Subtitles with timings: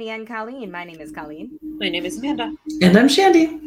[0.00, 0.70] podcast Shandy, and Colleen.
[0.70, 1.58] My name is Colleen.
[1.62, 2.54] My name is Amanda.
[2.80, 3.60] And I'm Shandy.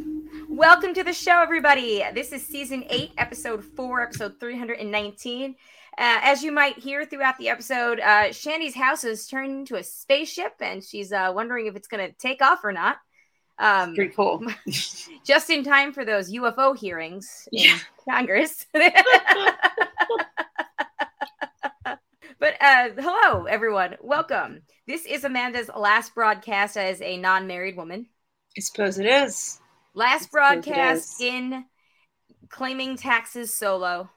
[0.49, 2.03] Welcome to the show, everybody.
[2.13, 5.51] This is season eight, episode four, episode 319.
[5.51, 5.53] Uh,
[5.97, 10.53] as you might hear throughout the episode, uh, Shandy's house has turned into a spaceship,
[10.59, 12.97] and she's uh, wondering if it's going to take off or not.
[13.59, 14.43] Um, Pretty cool.
[15.23, 17.77] just in time for those UFO hearings in Yeah.
[18.09, 18.65] Congress.
[22.39, 23.95] but uh, hello, everyone.
[24.01, 24.61] Welcome.
[24.87, 28.07] This is Amanda's last broadcast as a non married woman.
[28.57, 29.59] I suppose it is.
[29.93, 31.27] Last broadcast is.
[31.27, 31.65] in
[32.49, 34.09] claiming taxes solo.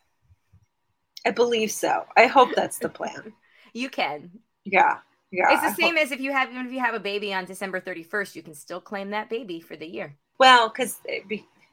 [1.25, 2.05] I believe so.
[2.17, 3.33] I hope that's the plan.
[3.73, 4.31] You can.
[4.65, 5.01] Yeah.
[5.31, 5.53] Yeah.
[5.53, 7.35] It's I the same hope- as if you have even if you have a baby
[7.35, 10.17] on December 31st, you can still claim that baby for the year.
[10.39, 10.99] Well, because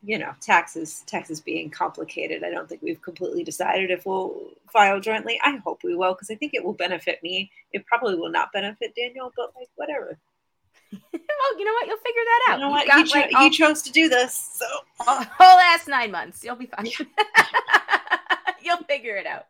[0.03, 2.43] you know, taxes taxes being complicated.
[2.43, 5.39] I don't think we've completely decided if we'll file jointly.
[5.43, 7.51] I hope we will because I think it will benefit me.
[7.71, 10.19] It probably will not benefit Daniel, but like whatever.
[10.91, 11.87] well, you know what?
[11.87, 12.59] You'll figure that out.
[12.59, 12.87] You know what?
[12.87, 14.65] got, He, cho- like, he chose to do this, so
[14.99, 16.43] whole whole last nine months.
[16.43, 16.85] You'll be fine.
[18.61, 19.45] You'll figure it out.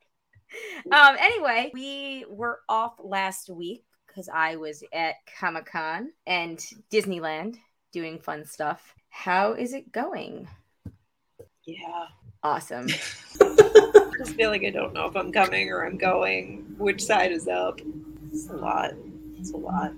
[0.91, 7.57] Um, anyway, we were off last week because I was at Comic Con and Disneyland
[7.91, 8.93] doing fun stuff.
[9.13, 10.47] How is it going?
[11.65, 12.07] yeah.
[12.41, 12.87] Awesome.
[13.41, 16.65] I just feel like I don't know if I'm coming or I'm going.
[16.77, 17.79] Which side is up?
[18.33, 18.91] It's a lot.
[19.37, 19.93] It's a lot.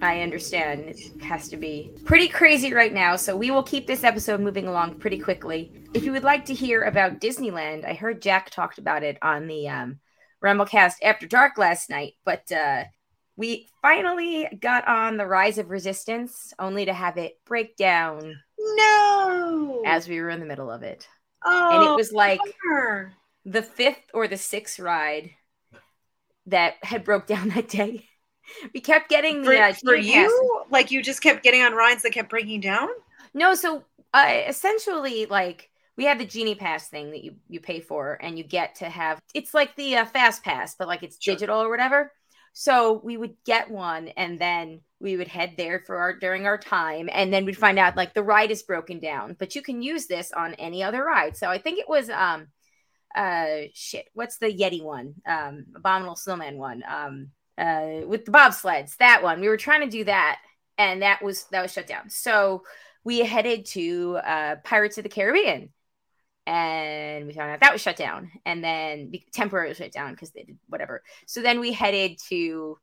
[0.00, 0.82] I understand.
[0.82, 4.68] It has to be pretty crazy right now, so we will keep this episode moving
[4.68, 5.72] along pretty quickly.
[5.94, 9.48] If you would like to hear about Disneyland, I heard Jack talked about it on
[9.48, 10.00] the um,
[10.44, 12.84] Rumblecast After Dark last night, but uh,
[13.36, 19.82] we finally got on the Rise of Resistance, only to have it break down No.
[19.84, 21.08] as we were in the middle of it.
[21.44, 22.40] oh, And it was like
[23.44, 25.30] the fifth or the sixth ride
[26.46, 28.08] that had broke down that day.
[28.74, 30.06] We kept getting the for, uh, for passes.
[30.06, 32.88] you, like you just kept getting on rides that kept breaking down.
[33.32, 37.80] No, so uh, essentially, like we have the genie pass thing that you you pay
[37.80, 39.18] for, and you get to have.
[39.32, 41.34] It's like the uh, fast pass, but like it's Sure.
[41.34, 42.12] digital or whatever.
[42.56, 46.56] So we would get one, and then we would head there for our during our
[46.56, 49.82] time, and then we'd find out like the ride is broken down, but you can
[49.82, 51.36] use this on any other ride.
[51.36, 52.46] So I think it was um
[53.14, 55.14] uh shit what's the yeti one?
[55.26, 59.40] Um abominable snowman one um uh with the bobsleds that one.
[59.40, 60.38] We were trying to do that
[60.78, 62.08] and that was that was shut down.
[62.08, 62.62] So
[63.02, 65.70] we headed to uh pirates of the caribbean
[66.46, 70.42] and we found out that was shut down and then temporarily shut down because they
[70.42, 72.78] did whatever so then we headed to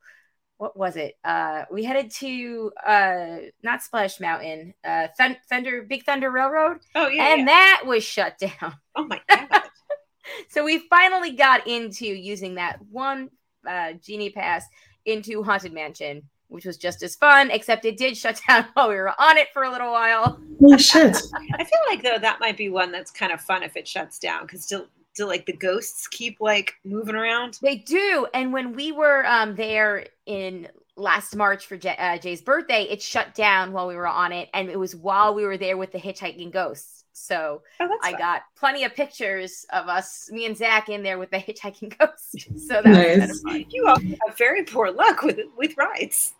[0.57, 6.03] what was it uh we headed to uh not splash mountain uh Thun- thunder big
[6.03, 7.33] thunder railroad Oh yeah.
[7.33, 7.45] and yeah.
[7.45, 9.47] that was shut down oh my god.
[10.49, 13.29] so we finally got into using that one
[13.67, 14.66] uh, genie pass
[15.05, 18.95] into haunted mansion which was just as fun except it did shut down while we
[18.95, 21.16] were on it for a little while Holy shit.
[21.56, 24.19] I feel like though that might be one that's kind of fun if it shuts
[24.19, 27.57] down because still, still like the ghosts keep like moving around.
[27.61, 30.67] they do and when we were um, there in
[30.97, 34.50] last march for J- uh, jay's birthday it shut down while we were on it
[34.53, 38.19] and it was while we were there with the hitchhiking ghosts so Oh, i fun.
[38.19, 42.47] got plenty of pictures of us me and zach in there with the hitchhiking ghost
[42.67, 46.34] so that was kind of fun You all have very poor luck with with rides.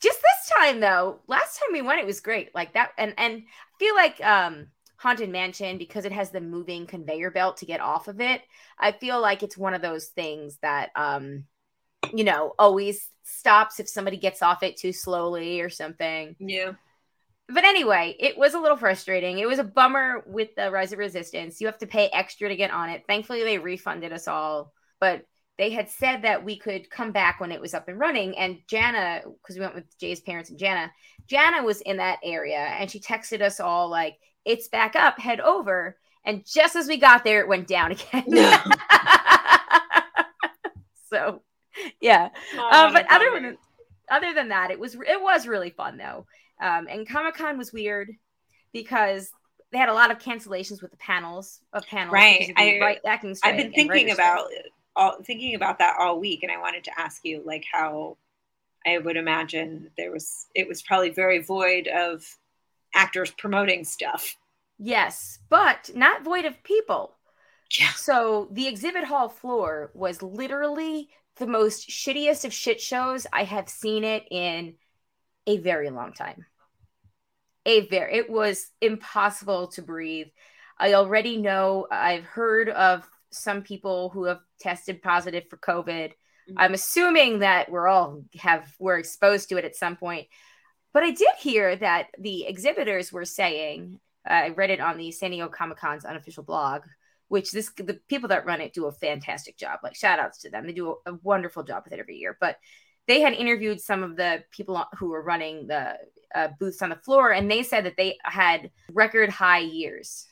[0.00, 2.54] Just this time though last time we went it was great.
[2.54, 4.68] Like that and and i feel like um
[4.98, 8.40] haunted mansion because it has the moving conveyor belt to get off of it
[8.78, 11.44] i feel like it's one of those things that um
[12.14, 16.36] you know always stops if somebody gets off it too slowly or something.
[16.38, 16.72] Yeah.
[17.48, 19.38] but anyway it was a little frustrating.
[19.38, 21.60] It was a bummer with the rise of resistance.
[21.60, 23.04] You have to pay extra to get on it.
[23.06, 24.72] Thankfully they refunded us all.
[25.00, 25.24] But
[25.58, 28.36] they had said that we could come back when it was up and running.
[28.36, 30.90] And Jana, because we went with Jay's parents and Jana,
[31.28, 35.40] Jana was in that area and she texted us all like, it's back up, head
[35.40, 35.96] over.
[36.24, 38.24] And just as we got there, it went down again.
[38.26, 38.56] No.
[41.10, 41.42] so
[42.00, 42.28] yeah.
[42.54, 43.40] Oh, Uh, but other bummer.
[43.40, 43.58] than
[44.10, 46.26] other than that, it was it was really fun though.
[46.60, 48.10] Um, and Comic Con was weird
[48.72, 49.30] because
[49.72, 52.12] they had a lot of cancellations with the panels of panels.
[52.12, 52.50] Right.
[52.50, 53.00] of I, right
[53.42, 54.64] I've been thinking about strike.
[54.96, 58.16] All thinking about that all week, and I wanted to ask you like how
[58.86, 62.24] I would imagine there was it was probably very void of
[62.94, 64.36] actors promoting stuff.
[64.78, 67.14] Yes, but not void of people.
[67.78, 67.90] Yeah.
[67.92, 73.68] So the exhibit hall floor was literally the most shittiest of shit shows I have
[73.68, 74.74] seen it in
[75.46, 76.46] a very long time.
[77.64, 80.28] A very it was impossible to breathe.
[80.78, 86.12] I already know I've heard of some people who have tested positive for COVID.
[86.48, 86.54] Mhm.
[86.56, 90.28] I'm assuming that we're all have we're exposed to it at some point.
[90.92, 95.12] But I did hear that the exhibitors were saying, uh, I read it on the
[95.12, 96.82] San Diego Comic Con's unofficial blog,
[97.28, 99.80] which this the people that run it do a fantastic job.
[99.82, 100.66] Like shout outs to them.
[100.66, 102.36] They do a, a wonderful job with it every year.
[102.40, 102.56] But
[103.06, 105.96] they had interviewed some of the people who were running the
[106.34, 110.26] uh, booths on the floor, and they said that they had record high years,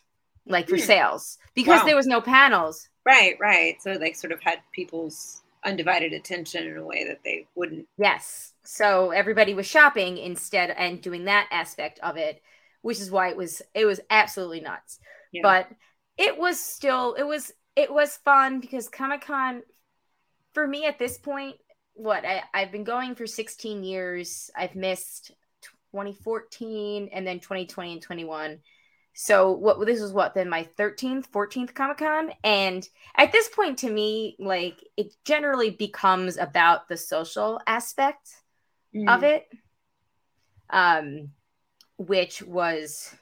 [0.47, 0.83] like for Hmm.
[0.83, 1.87] sales, because Wow.
[1.87, 2.89] there was no panels.
[3.05, 3.81] Right, right.
[3.83, 7.87] So like sort of had people's undivided attention in a way that they wouldn't.
[7.99, 8.53] Yes.
[8.65, 12.43] So everybody was shopping instead and doing that aspect of it,
[12.83, 14.99] which is why it was it was absolutely nuts.
[15.33, 15.43] Yeah.
[15.43, 15.69] But
[16.17, 19.63] it was still it was it was fun because Comic Con
[20.55, 21.57] for me at this point,
[21.95, 24.51] what I, I've been going for 16 years.
[24.57, 25.33] I've missed
[25.93, 28.59] 2014 and then 2020 and 21.
[29.17, 33.79] So what this was what then my 13th, 14th Comic Con, and at this point
[33.79, 38.29] to me, like it generally becomes about the social aspect
[39.09, 39.23] of Mm.
[39.23, 39.49] it,
[40.71, 41.31] um,
[41.97, 43.15] which was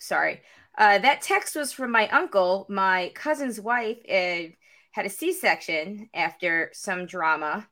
[0.00, 0.42] sorry.
[0.76, 2.66] Uh, that text was from my uncle.
[2.68, 4.50] My cousin's wife uh,
[4.90, 7.68] had a C-section after some drama,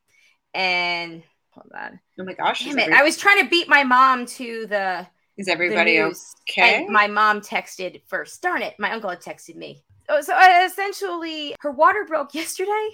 [0.54, 2.64] and hold on, Oh my gosh!
[2.64, 2.92] Damn it!
[2.92, 5.06] I was trying to beat my mom to the
[5.36, 6.00] is everybody
[6.48, 6.84] okay?
[6.84, 8.40] And my mom texted first.
[8.42, 9.82] Darn it, my uncle had texted me.
[10.08, 12.88] Oh, So uh, essentially, her water broke yesterday,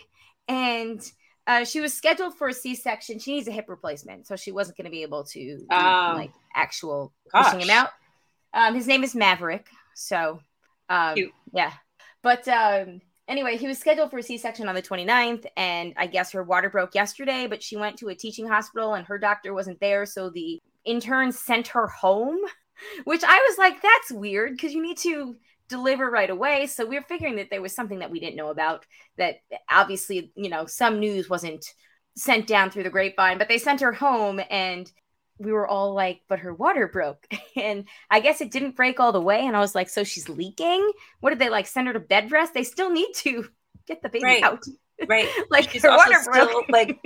[0.49, 1.01] and
[1.47, 3.19] uh, she was scheduled for a C-section.
[3.19, 6.13] She needs a hip replacement, so she wasn't going to be able to Oh.
[6.17, 7.91] like actual pushing him out.
[8.55, 9.67] Um, his name is Maverick.
[9.95, 10.41] So,
[10.89, 11.17] um,
[11.53, 11.73] yeah.
[12.23, 16.33] But um, anyway, he was scheduled for a C-section on the 29th, and I guess
[16.33, 17.47] her water broke yesterday.
[17.47, 21.33] But she went to a teaching hospital, and her doctor wasn't there, so the intern
[21.33, 22.39] sent her home.
[23.05, 25.37] Which I was like, that's weird because you need to
[25.69, 26.67] deliver right away.
[26.67, 28.87] So we were figuring that there was something that we didn't know about.
[29.19, 29.37] That
[29.71, 31.65] obviously, you know, some news wasn't
[32.17, 34.91] sent down through the grapevine, but they sent her home, and
[35.39, 37.27] we were all like, but her water broke.
[37.57, 39.41] And I guess it didn't break all the way.
[39.47, 40.91] And I was like, so she's leaking?
[41.21, 42.55] What did they like send her to bed rest?
[42.55, 43.47] They still need to
[43.87, 44.43] get the baby Right.
[44.43, 44.63] out.
[45.07, 45.29] right.
[45.51, 46.69] Like She's her water still broke.
[46.71, 46.99] like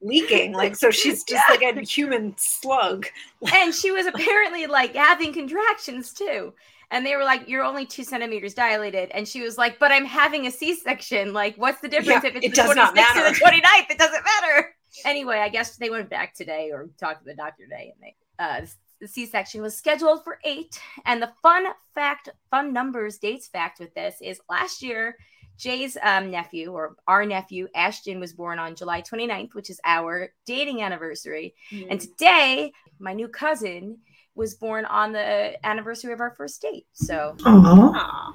[0.00, 0.52] leaking.
[0.52, 3.06] Like so, she's just like a human slug.
[3.54, 6.52] and she was apparently like having contractions too.
[6.92, 9.10] And they were like, You're only two centimeters dilated.
[9.12, 11.32] And she was like, But I'm having a C section.
[11.32, 13.90] Like, what's the difference Yeah, if it's it the does not 26th or the 29th?
[13.90, 14.74] It doesn't matter.
[15.04, 17.94] Anyway, I guess they went back today or talked to the doctor today.
[17.94, 18.66] And they, uh,
[19.00, 20.80] the C section was scheduled for eight.
[21.04, 25.16] And the fun fact, fun numbers, dates fact with this is last year,
[25.60, 30.32] Jay's um, nephew or our nephew, Ashton, was born on July 29th, which is our
[30.46, 31.54] dating anniversary.
[31.90, 33.98] And today, my new cousin
[34.34, 36.86] was born on the anniversary of our first date.
[36.94, 37.92] So, Aw.
[37.94, 38.32] Aw.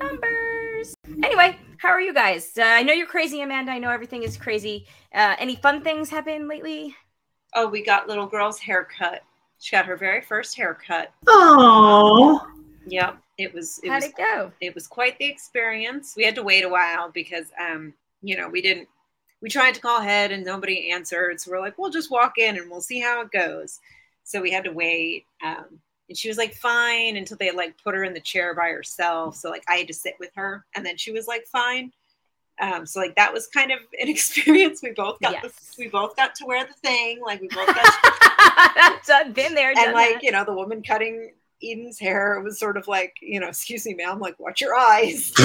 [0.00, 0.94] numbers.
[1.22, 2.52] Anyway, how are you guys?
[2.56, 3.70] Uh, I know you're crazy, Amanda.
[3.70, 4.86] I know everything is crazy.
[5.14, 6.96] Uh, any fun things happen lately?
[7.54, 9.22] Oh, we got little girl's haircut.
[9.58, 11.12] She got her very first haircut.
[11.26, 12.46] Oh.
[12.86, 13.18] Yep.
[13.42, 14.52] It was it How'd was it go?
[14.60, 16.14] it was quite the experience.
[16.16, 18.88] We had to wait a while because um, you know, we didn't
[19.40, 21.40] we tried to call ahead and nobody answered.
[21.40, 23.80] So we're like, we'll just walk in and we'll see how it goes.
[24.24, 25.26] So we had to wait.
[25.44, 28.68] Um, and she was like fine until they like put her in the chair by
[28.68, 29.34] herself.
[29.36, 31.92] So like I had to sit with her and then she was like fine.
[32.60, 34.80] Um, so like that was kind of an experience.
[34.82, 35.42] We both got Yes.
[35.76, 37.20] the, we both got to wear the thing.
[37.24, 40.22] Like we both got That's done, been there, and like that.
[40.22, 41.32] you know the woman cutting
[41.64, 45.32] Eden's hair was sort of like you know excuse me ma'am like watch your eyes.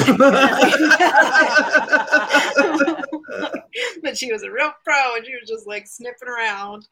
[4.02, 6.88] But she was a real pro and she was just like sniffing around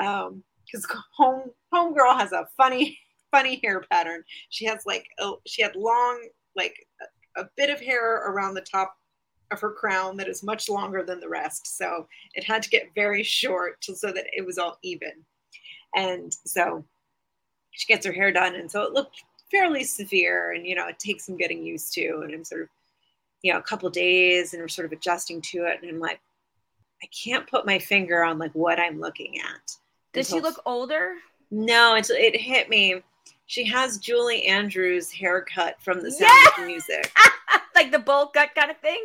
[0.00, 2.98] um because home homegirl has a funny
[3.30, 4.22] funny hair pattern.
[4.50, 6.20] She has like oh she had long
[6.56, 6.74] like
[7.36, 8.94] a, a bit of hair around the top
[9.50, 12.94] of her crown that is much longer than the rest so it had to get
[12.94, 15.12] very short to, so that it was all even.
[15.96, 16.84] And so
[17.74, 20.98] she gets her hair done and so it looked fairly severe and you know it
[20.98, 22.68] takes some getting used to and i'm sort of
[23.42, 26.20] you know a couple days and we're sort of adjusting to it and i'm like
[27.02, 29.76] i can't put my finger on like what i'm looking at.
[30.12, 31.16] Does she look older?
[31.50, 33.02] no it's, it hit me.
[33.46, 37.12] She has julie andrews haircut from the sound of music.
[37.76, 39.04] Like the bowl cut kind of thing?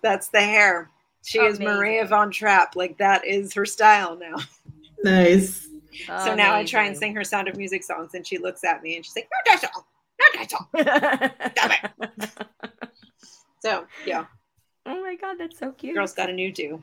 [0.00, 0.90] that's the hair.
[1.24, 2.76] She is maria von trapp.
[2.76, 4.36] Like that is her style now.
[5.02, 5.69] Nice.
[6.06, 8.82] So now i try and sing her sound of music songs and she looks at
[8.82, 9.84] me and she's like no that song
[10.20, 11.80] not that song
[12.28, 12.28] Damn
[13.60, 14.24] so yeah
[14.86, 15.94] oh my god, that's so cute.
[15.94, 16.82] girls got a new do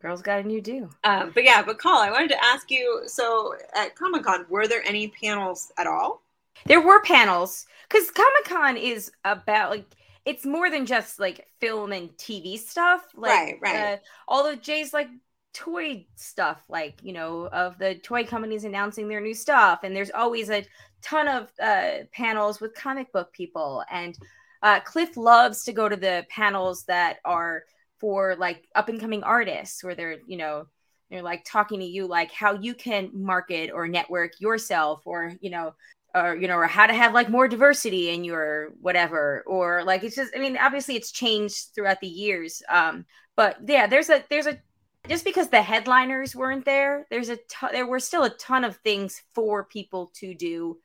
[0.00, 0.88] Girls got a new do.
[1.02, 3.02] Um, but yeah, but Call, I wanted to ask you.
[3.06, 6.22] So at Comic Con, were there any panels at all?
[6.66, 9.86] There were panels because Comic Con is about like
[10.24, 13.08] it's more than just like film and TV stuff.
[13.16, 13.92] Like, Right, right.
[13.94, 13.96] Uh,
[14.28, 15.08] all of Jay's like
[15.58, 20.10] toy stuff, like you know, of the toy companies announcing their new stuff, and there's
[20.12, 20.64] always a
[21.02, 24.16] ton of uh, panels with comic book people, and
[24.62, 27.64] uh, Cliff loves to go to the panels that are
[27.98, 30.66] for like up and coming artists, where they're you know
[31.10, 35.50] they're like talking to you like how you can market or network yourself, or you
[35.50, 35.74] know
[36.14, 39.42] or you know or how to have like more diversity in your whatever.
[39.46, 43.04] Or like it's just i mean obviously it's changed throughout the years um
[43.36, 44.58] but yeah there's a there's a
[45.08, 48.76] just because the headliners weren't there there's a ton, there were still a ton of
[48.76, 50.78] things for people to do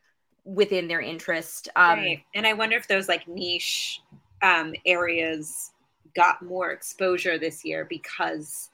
[0.46, 2.24] within their interest um right.
[2.36, 4.02] And I wonder if those like niche
[4.42, 5.72] um, areas
[6.16, 8.70] got more exposure this year because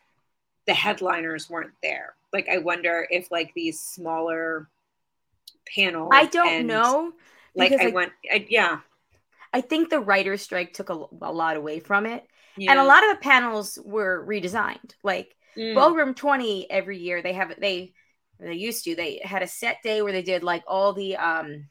[0.65, 2.15] the headliners weren't there.
[2.33, 4.67] Like I wonder if like these smaller
[5.75, 6.09] panels.
[6.11, 7.13] i don't and, know
[7.55, 8.79] Like I I- went, I, yeah,
[9.53, 12.25] i think the writer's strike took a, a lot away from it
[12.57, 12.71] yeah.
[12.71, 15.73] and a lot of the panels were redesigned like Mm.
[15.73, 17.93] Ballroom 20 every year they have they
[18.39, 21.67] they used to they had a set day where they did like all the um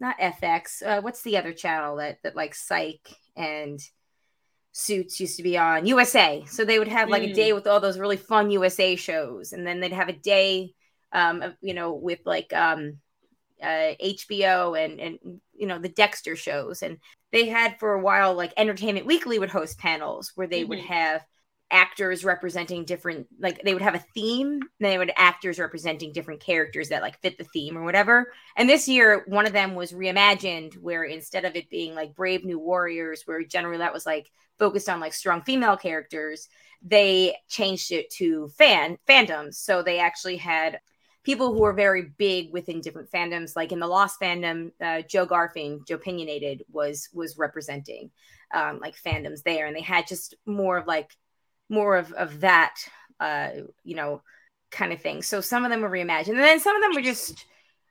[0.00, 3.00] not FX uh, what's the other channel that that like Psych
[3.36, 3.80] and
[4.72, 7.34] Suits used to be on USA so they would have like a Mm.
[7.34, 10.72] day with all those really fun USA shows and then they'd have a day
[11.12, 12.98] um of, you know with like um
[13.62, 15.18] uh HBO and and
[15.54, 16.98] you know the Dexter shows and
[17.32, 20.86] they had for a while like Entertainment Weekly would host panels where they would Mhm.
[20.86, 21.22] have
[21.70, 26.40] actors representing different like they would have a theme then they would actors representing different
[26.40, 28.32] characters that like fit the theme or whatever.
[28.56, 32.44] And this year one of them was reimagined where instead of it being like brave
[32.44, 36.48] new warriors where generally that was like focused on like strong female characters
[36.82, 39.54] they changed it to fan fandoms.
[39.54, 40.80] So they actually had
[41.22, 45.26] people who were very big within different fandoms like in the lost fandom uh, joe
[45.26, 48.10] Garfein joe opinionated was was representing
[48.52, 49.66] um, like fandoms there.
[49.66, 51.16] And they had just more of like
[51.70, 52.74] more of of that
[53.20, 53.48] uh
[53.84, 54.20] you know
[54.70, 57.00] kind of thing so some of them were reimagined and then some of them were
[57.00, 57.46] just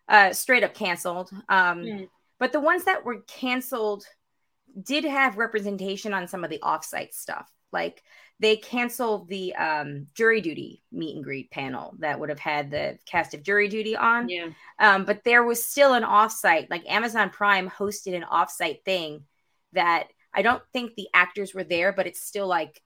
[0.08, 2.08] uh straight up canceled um Mm.
[2.40, 4.06] but the ones that were canceled
[4.84, 8.04] did have representation on some of the offsite stuff like
[8.40, 12.98] they canceled the um jury duty meet and greet panel that would have had the
[13.06, 14.48] cast of jury duty on yeah.
[14.80, 19.24] um, but there was still an offsite, like Amazon Prime hosted an offsite thing
[19.74, 22.82] that I don't think the actors were there, but it's still like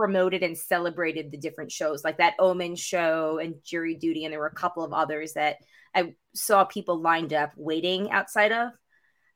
[0.00, 4.40] promoted and celebrated the different shows, like that Omen show and Jury Duty, and there
[4.40, 5.58] were a couple of others that
[5.94, 8.72] I saw people lined up waiting outside of.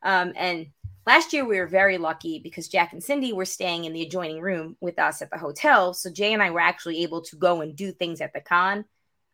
[0.02, 0.68] Um, and
[1.06, 4.40] last year we were very lucky because Jack and Cindy were staying in the adjoining
[4.40, 7.60] room with us at the hotel, so Jay and I were actually able to go
[7.60, 8.86] and do things at the con.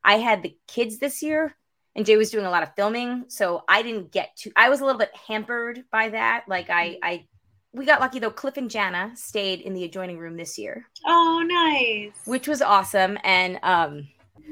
[0.02, 1.54] I had the kids this year,
[1.94, 4.50] and Jay was doing a lot of filming, so I didn't get to.
[4.56, 6.46] I was a little bit hampered by that.
[6.48, 7.28] Like I, I,
[7.72, 8.30] we got lucky though.
[8.30, 12.12] Cliff and Jana stayed in the adjoining room this year, Oh, nice.
[12.26, 13.18] which was awesome.
[13.24, 14.08] And um,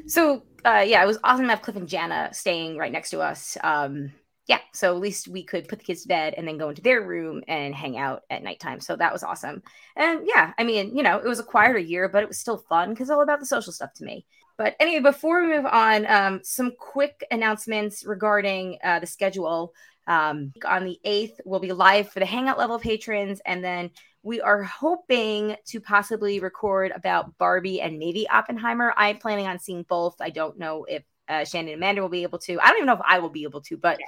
[0.07, 3.21] so uh, yeah, it was awesome to have Cliff and Jana staying right next to
[3.21, 3.57] us.
[3.63, 4.13] Um,
[4.47, 6.81] yeah, so at least we could put the kids to bed and then go into
[6.81, 8.81] their room and hang out at nighttime.
[8.81, 9.63] So that was awesome.
[9.95, 12.57] And yeah, I mean, you know, it was a quieter year, but it was still
[12.69, 14.25] fun because all about the social stuff to me.
[14.57, 19.75] But anyway, before we move on, um, some quick announcements regarding uh, the schedule.
[20.09, 23.41] Um, on the 8th, we'll be live for the Hangout level patrons.
[23.45, 23.91] And then
[24.23, 28.95] we are hoping to possibly record about Barbie and maybe Oppenheimer.
[28.97, 30.17] I'm planning on seeing both.
[30.21, 32.59] I don't know if uh, Shannon and Amanda will be able to.
[32.59, 33.99] I don't even know if I will be able to, but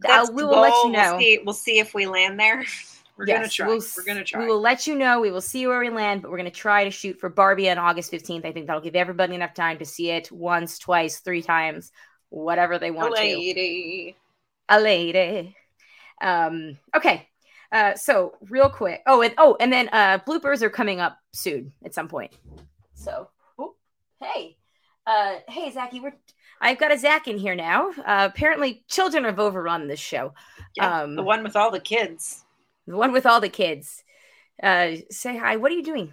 [0.00, 1.10] That's uh, we will let you know.
[1.12, 2.64] We'll see, we'll see if we land there.
[3.18, 3.66] We're gonna Yes, try.
[3.66, 4.40] we'll- We're gonna try.
[4.40, 5.20] We will let you know.
[5.20, 7.68] We will see where we land, but we're going to try to shoot for Barbie
[7.68, 8.46] on August 15th.
[8.46, 11.92] I think that'll give everybody enough time to see it once, twice, three times,
[12.30, 14.14] whatever they want to.
[14.68, 15.56] A lady.
[16.20, 17.28] Um, okay.
[17.70, 19.02] Uh, so real quick.
[19.06, 22.32] Oh, and oh, and then uh bloopers are coming up soon at some point.
[22.94, 23.28] So
[23.58, 23.74] oh,
[24.20, 24.56] hey.
[25.06, 26.14] Uh hey Zachy, we're
[26.60, 27.90] I've got a Zach in here now.
[27.90, 30.32] Uh, apparently children have overrun this show.
[30.76, 32.44] Yeah, Um, the one with all the kids.
[32.86, 34.04] The one with all the kids.
[34.62, 35.56] Uh, say hi.
[35.56, 36.12] What are you doing?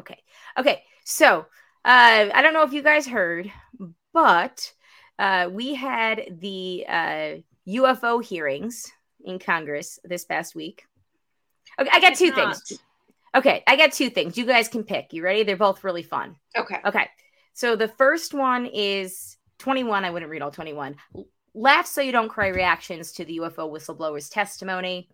[0.00, 0.18] Okay.
[0.58, 0.82] Okay.
[1.04, 1.46] So
[1.84, 3.52] uh, I don't know if you guys heard,
[4.12, 4.72] but
[5.18, 7.34] uh, we had the uh,
[7.68, 8.90] UFO hearings
[9.24, 10.84] in Congress this past week.
[11.78, 12.56] Okay, I got Did two not.
[12.56, 12.80] things.
[13.34, 14.38] Okay, I got two things.
[14.38, 15.12] You guys can pick.
[15.12, 15.42] You ready?
[15.42, 16.36] They're both really fun.
[16.56, 16.78] Okay.
[16.84, 17.08] Okay.
[17.52, 20.04] So the first one is 21.
[20.04, 20.96] I wouldn't read all 21.
[21.54, 25.08] Laugh so you don't cry reactions to the UFO whistleblower's testimony.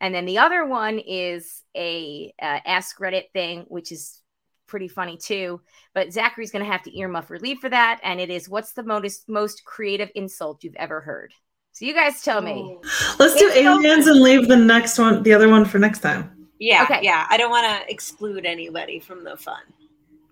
[0.00, 4.20] And then the other one is a uh, Ask Reddit thing, which is
[4.66, 5.60] pretty funny too.
[5.94, 8.00] But Zachary's going to have to earmuff relief for that.
[8.02, 11.32] And it is what's the most, most creative insult you've ever heard?
[11.72, 12.78] So you guys tell me.
[13.18, 16.00] Let's do It's so- aliens and leave the next one, the other one for next
[16.00, 16.48] time.
[16.58, 17.00] Yeah, Okay.
[17.02, 17.26] yeah.
[17.28, 19.60] I don't want to exclude anybody from the fun.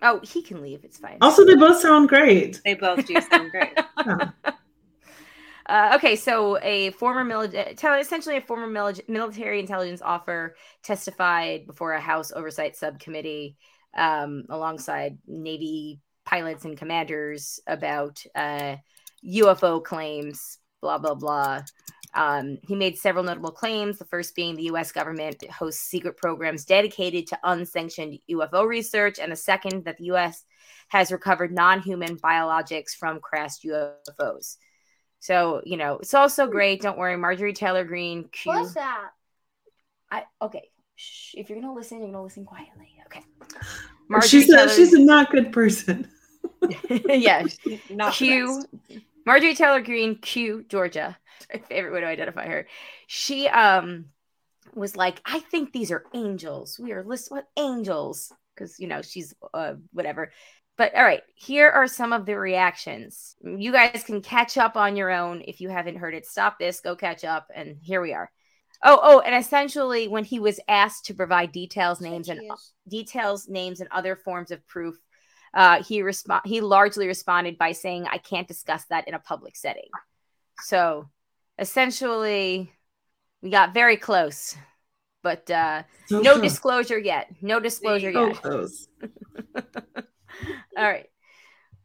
[0.02, 0.84] Oh, he can leave.
[0.84, 1.18] It's fine.
[1.20, 2.60] Also, they both sound great.
[2.64, 3.78] They both do sound great.
[4.06, 4.30] Yeah.
[5.66, 11.94] Uh, okay, so a former military, essentially a former mili- military intelligence officer testified before
[11.94, 13.56] a House Oversight Subcommittee
[13.96, 18.76] um, alongside Navy pilots and commanders about uh,
[19.24, 21.62] UFO claims, blah, blah, blah.
[22.14, 26.64] Um, he made several notable claims, the first being the US government hosts secret programs
[26.64, 30.44] dedicated to unsanctioned UFO research, and the second that the US
[30.88, 34.56] has recovered non human biologics from crashed UFOs.
[35.18, 36.82] So, you know, it's also great.
[36.82, 38.28] Don't worry, Marjorie Taylor Greene.
[38.30, 38.52] Q.
[38.52, 39.10] What's that?
[40.10, 40.68] I okay.
[40.96, 42.88] Shh, if you're gonna listen, you're gonna listen quietly.
[43.06, 43.22] Okay.
[44.26, 46.08] she's a, she's a not good person.
[46.90, 47.46] yeah.
[47.90, 48.64] Not Q.
[49.26, 51.16] Marjorie Taylor Greene, Q, Georgia.
[51.52, 52.66] My favorite way to identify her.
[53.06, 54.06] She um
[54.74, 56.78] was like, I think these are angels.
[56.78, 60.32] We are list what angels because you know she's uh whatever.
[60.76, 63.36] But all right, here are some of the reactions.
[63.44, 66.26] You guys can catch up on your own if you haven't heard it.
[66.26, 68.30] Stop this, go catch up, and here we are.
[68.82, 72.40] Oh, oh, and essentially, when he was asked to provide details, names, and
[72.88, 74.96] details, names, and other forms of proof,
[75.54, 79.56] uh, he respond he largely responded by saying, "I can't discuss that in a public
[79.56, 79.88] setting."
[80.60, 81.08] So,
[81.58, 82.70] essentially,
[83.42, 84.56] we got very close,
[85.22, 86.42] but uh, So no close.
[86.42, 87.28] disclosure yet.
[87.40, 88.42] No disclosure So yet.
[88.42, 88.88] close.
[89.56, 89.62] All
[90.76, 91.06] right.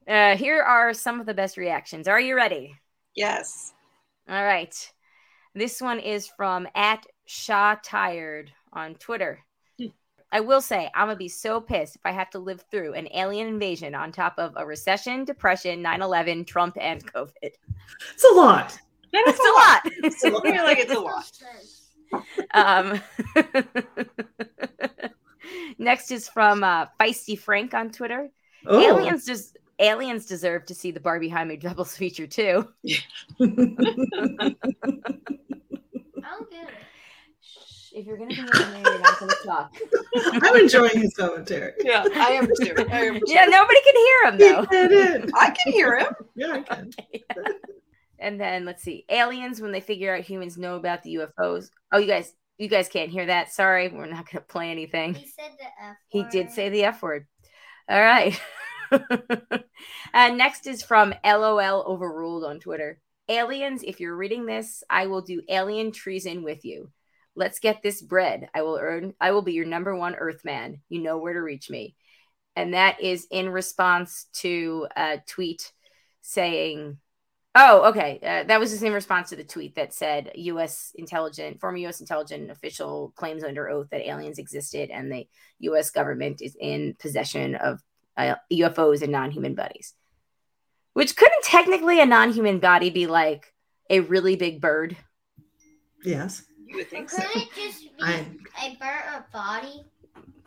[0.08, 2.08] Uh, here are some of the best reactions.
[2.08, 2.76] Are you ready?
[3.16, 3.74] Yes.
[4.28, 4.74] All right.
[5.60, 9.40] This one is from at Shaw Tired on Twitter.
[10.32, 12.94] I will say, I'm going to be so pissed if I have to live through
[12.94, 17.32] an alien invasion on top of a recession, depression, 9 11, Trump, and COVID.
[17.42, 18.80] It's a lot.
[19.12, 19.38] That is
[20.02, 20.46] It's a lot.
[20.46, 21.30] I feel like it's a lot.
[22.54, 23.02] um,
[25.78, 28.30] next is from uh, Feisty Frank on Twitter.
[28.66, 28.80] Oh.
[28.80, 29.58] Aliens just.
[29.82, 32.68] Aliens deserve to see the Barbie Jaime doubles feature too.
[36.52, 36.80] I don't get it.
[37.92, 39.76] If you're gonna be in there, you're not gonna talk.
[40.44, 41.74] I'm enjoying his commentary.
[41.82, 42.76] Yeah, I am too.
[42.92, 43.22] I am too.
[43.26, 44.66] Yeah, nobody can hear him He though.
[44.66, 44.92] did
[45.24, 45.32] it.
[45.36, 46.14] I can hear him.
[46.36, 46.92] Yeah, I can.
[48.20, 51.70] And then let's see, aliens when they figure out humans know about the UFOs.
[51.92, 53.52] Oh, you guys, you guys can't hear that.
[53.54, 55.16] Sorry, we're not gonna play anything.
[55.16, 57.26] He said the F He did say the F word.
[57.90, 58.40] All right.
[58.92, 59.04] and
[60.14, 63.00] uh, next is from LOL Overruled on Twitter.
[63.30, 66.92] Aliens, if you're reading this, I will do alien treason with you.
[67.36, 68.50] Let's get this bread.
[68.56, 70.82] I will earn I will be your number one Earthman.
[70.90, 71.96] You know where to reach me.
[72.56, 75.72] And that is in response to a tweet
[76.22, 76.98] saying,
[77.56, 78.20] Oh, okay.
[78.22, 80.92] Uh, that was just in response to the tweet that said U.S.
[80.96, 82.00] intelligent, former U.S.
[82.00, 85.28] intelligent official claims under oath that aliens existed and the
[85.60, 85.92] U.S.
[85.92, 87.80] government is in possession of
[88.18, 89.94] uh, UFOs and non-human bodies.
[91.00, 93.54] Which couldn't technically a non-human body be like
[93.90, 94.98] a really big bird?
[96.04, 96.44] Yes.
[96.68, 97.22] You would think so.
[97.22, 98.26] couldn't it just be I
[98.62, 99.86] a burnt up body?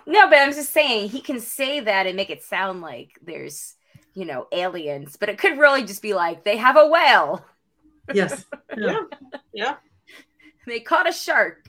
[0.05, 3.77] No, but I'm just saying he can say that and make it sound like there's,
[4.13, 7.47] you know, aliens, but it could really just be like they have a whale.
[8.13, 8.45] yes.
[8.77, 9.01] Yeah.
[9.55, 9.77] Yeah.
[10.67, 11.65] they caught a shark.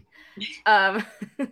[0.65, 1.05] Um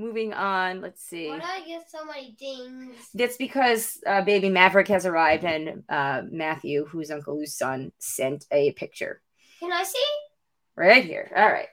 [0.00, 1.28] moving on, let's see.
[1.28, 2.96] Why do I get so many dings?
[3.14, 8.46] That's because uh, baby Maverick has arrived, and uh, Matthew, who's Uncle Lou's son, sent
[8.50, 9.20] a picture
[9.60, 10.04] Can I see?
[10.76, 11.30] right here.
[11.36, 11.68] All right.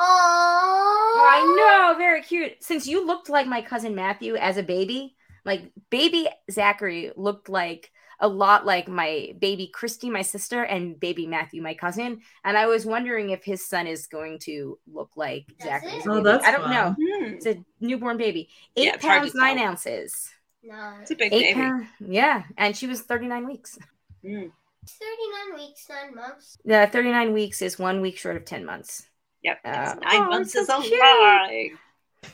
[0.00, 2.52] Oh, I know, very cute.
[2.60, 7.90] Since you looked like my cousin Matthew as a baby, like baby Zachary looked like
[8.20, 12.20] a lot like my baby Christy, my sister, and baby Matthew, my cousin.
[12.44, 15.90] And I was wondering if his son is going to look like Does Zachary.
[15.92, 15.98] it?
[15.98, 16.70] as a Oh, that's I don't fun.
[16.72, 16.96] know.
[16.98, 17.24] Hmm.
[17.34, 18.48] It's a newborn baby.
[18.76, 19.68] Eight Yeah, it's hard to pounds, nine tell.
[19.68, 20.30] ounces.
[20.62, 21.54] No, It's a big Eight baby.
[21.54, 21.86] pounds.
[22.00, 22.42] Yeah.
[22.56, 23.78] And she was 39 weeks.
[24.22, 26.58] It's 39 weeks, 9 months.
[26.64, 29.06] Yeah, 39 weeks is one week short of 10 months.
[29.42, 29.60] Yep.
[29.64, 30.98] It's Uh, nine oh, months it's is so a cute.
[31.00, 31.70] lie.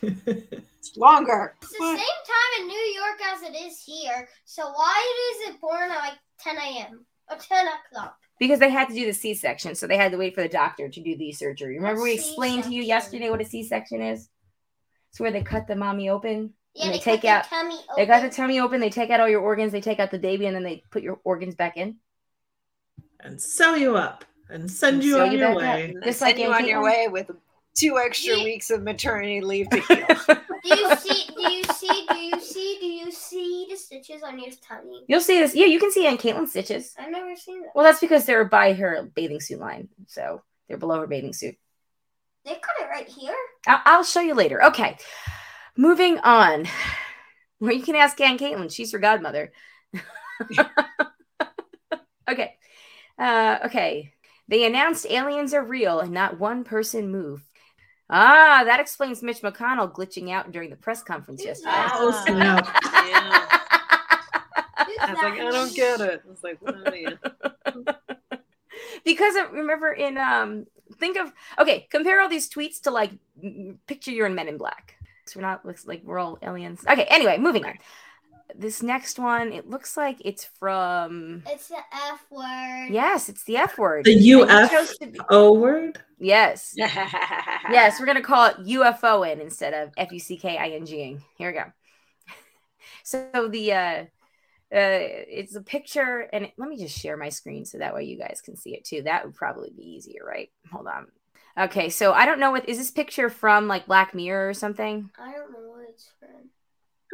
[0.03, 1.55] It's longer.
[1.63, 4.29] It's the same time in New York as it is here.
[4.45, 7.05] So why is it born at like 10 a.m.
[7.31, 8.17] or 10 o'clock?
[8.39, 10.49] Because they had to do the C section, so they had to wait for the
[10.49, 11.77] doctor to do the surgery.
[11.77, 14.29] Remember, we What's explained to you yesterday what a C section is?
[15.11, 16.53] It's where they cut the mommy open.
[16.75, 17.95] Yeah, And they, they take cut out- the tummy open.
[17.97, 20.19] They got the tummy open, they take out all your organs, they take out the
[20.19, 21.97] baby, and then they put your organs back in.
[23.21, 25.63] and sew you up and send And you on you your back up.
[25.63, 25.95] way.
[26.05, 27.31] Just send like you on your way with
[27.75, 30.07] two extra Ye- weeks of maternity leave to heal.
[30.63, 31.27] Do you see?
[31.35, 32.07] Do you see?
[32.09, 32.79] Do you see?
[32.81, 35.05] Do you see the stitches on your tummy?
[35.09, 35.55] You'll see this.
[35.55, 36.95] Yeah, you can see it in Caitlin's stitches.
[36.99, 37.71] I've never seen that.
[37.75, 41.57] Well, that's because they're by her bathing suit line, so they're below her bathing suit.
[42.45, 43.35] They cut it right here.
[43.67, 44.63] I'll, I'll show you later.
[44.65, 44.97] Okay,
[45.77, 46.67] moving on.
[47.61, 48.71] Well, you can ask Aunt Caitlin.
[48.75, 49.53] She's her godmother.
[52.31, 52.57] okay.
[53.19, 54.13] Uh, okay.
[54.49, 57.45] They announced aliens are real and not one person moved.
[58.11, 61.89] Ah, that explains Mitch McConnell glitching out during the press conference Who's yesterday.
[61.95, 62.81] Oh, snap.
[63.07, 63.49] Yeah.
[65.01, 65.41] I was like.
[65.41, 66.23] I don't get it.
[66.25, 67.19] I was like, what are you?
[69.05, 70.67] because of, remember in um
[70.99, 73.13] think of okay compare all these tweets to like
[73.87, 77.07] picture you're in men in black so we're not looks like we're all aliens okay
[77.11, 77.75] anyway moving on
[78.57, 82.89] this next one it looks like it's from It's the F word.
[82.91, 86.01] yes it's the f word The And you UF chose to be- O word?
[86.19, 86.93] yes yes.
[87.71, 91.65] yes we're gonna call it UFO in instead of f-u-c-k-i-n-g-ing here we go
[93.03, 94.05] so the uh
[94.73, 98.19] uh, it's a picture, and let me just share my screen so that way you
[98.19, 99.03] guys can see it too.
[99.03, 100.51] That would probably be easier, right?
[100.73, 101.07] Hold on.
[101.57, 105.11] Okay, so I don't know what is this picture from like Black Mirror or something?
[105.17, 106.49] I don't know what it's from.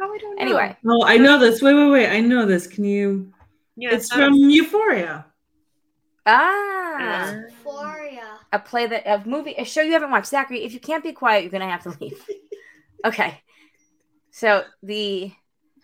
[0.13, 0.41] I don't know.
[0.41, 1.61] Anyway, Oh, I know this.
[1.61, 2.09] Wait, wait, wait.
[2.09, 2.67] I know this.
[2.67, 3.31] Can you?
[3.75, 5.25] yeah, It's from Euphoria.
[6.25, 8.37] ah, Euphoria.
[8.53, 10.27] a play that a movie, a show you haven't watched.
[10.27, 12.23] Zachary, if you can't be quiet, you're gonna have to leave.
[13.05, 13.41] okay,
[14.31, 15.31] so the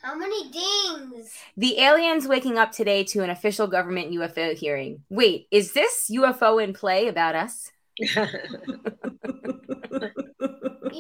[0.01, 1.31] How many dings?
[1.55, 5.01] the aliens waking up today to an official government UFO hearing.
[5.09, 7.71] Wait, is this UFO in play about us?
[7.99, 8.07] You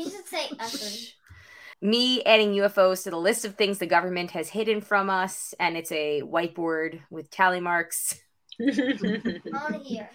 [0.09, 1.13] should say effing.
[1.81, 5.77] Me adding UFOs to the list of things the government has hidden from us, and
[5.77, 8.19] it's a whiteboard with tally marks.
[8.59, 10.09] On here.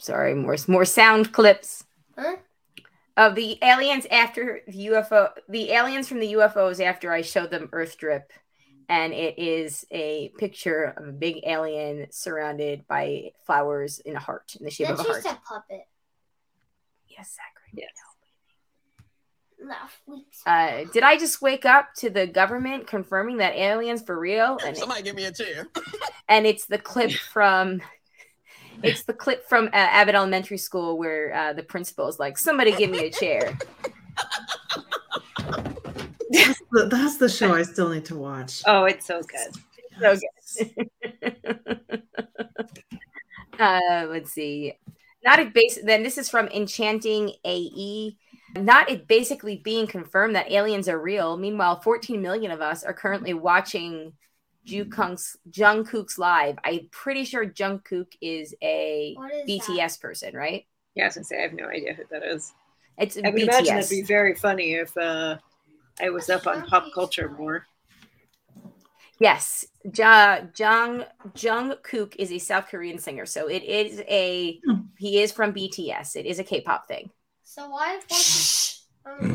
[0.00, 1.84] Sorry, more more sound clips
[2.16, 2.36] Huh?
[3.16, 7.68] of the aliens after the UFO, the aliens from the UFOs after I showed them
[7.72, 8.32] Earth drip,
[8.88, 14.54] and it is a picture of a big alien surrounded by flowers in a heart
[14.58, 15.38] in the shape That's of a just heart.
[15.44, 15.86] a puppet.
[17.08, 17.72] Yes, Zachary.
[17.74, 17.90] yes.
[19.64, 20.42] Laugh weeks.
[20.46, 24.58] Uh, did I just wake up to the government confirming that aliens for real?
[24.64, 25.66] And Somebody give me a chair.
[26.28, 27.80] and it's the clip from
[28.82, 32.72] it's the clip from uh, Abbott Elementary School where uh, the principal is like, "Somebody
[32.72, 33.56] give me a chair."
[36.30, 38.62] That's the, that's the show I still need to watch.
[38.66, 39.54] oh, it's so good.
[40.00, 40.16] So
[41.30, 42.02] good.
[43.60, 44.72] uh, let's see.
[45.24, 45.78] Not at base.
[45.84, 48.16] Then this is from Enchanting AE.
[48.56, 51.36] Not it basically being confirmed that aliens are real.
[51.36, 54.12] Meanwhile, 14 million of us are currently watching
[54.66, 56.56] Jungkook's Jungkook's live.
[56.64, 60.64] I'm pretty sure Jungkook is a What is BTS person, right?
[60.94, 62.52] Yeah, I was gonna say I have no idea who that is.
[62.96, 63.42] It's I would BTS.
[63.42, 65.36] imagine it'd be very funny if uh,
[66.00, 67.66] I was up on pop culture more.
[69.20, 74.80] Yes, ja, Jung Jungkook is a South Korean singer, so it is a Hmm.
[74.98, 76.16] he is from BTS.
[76.16, 77.10] It is a K-pop thing.
[77.54, 78.04] So why is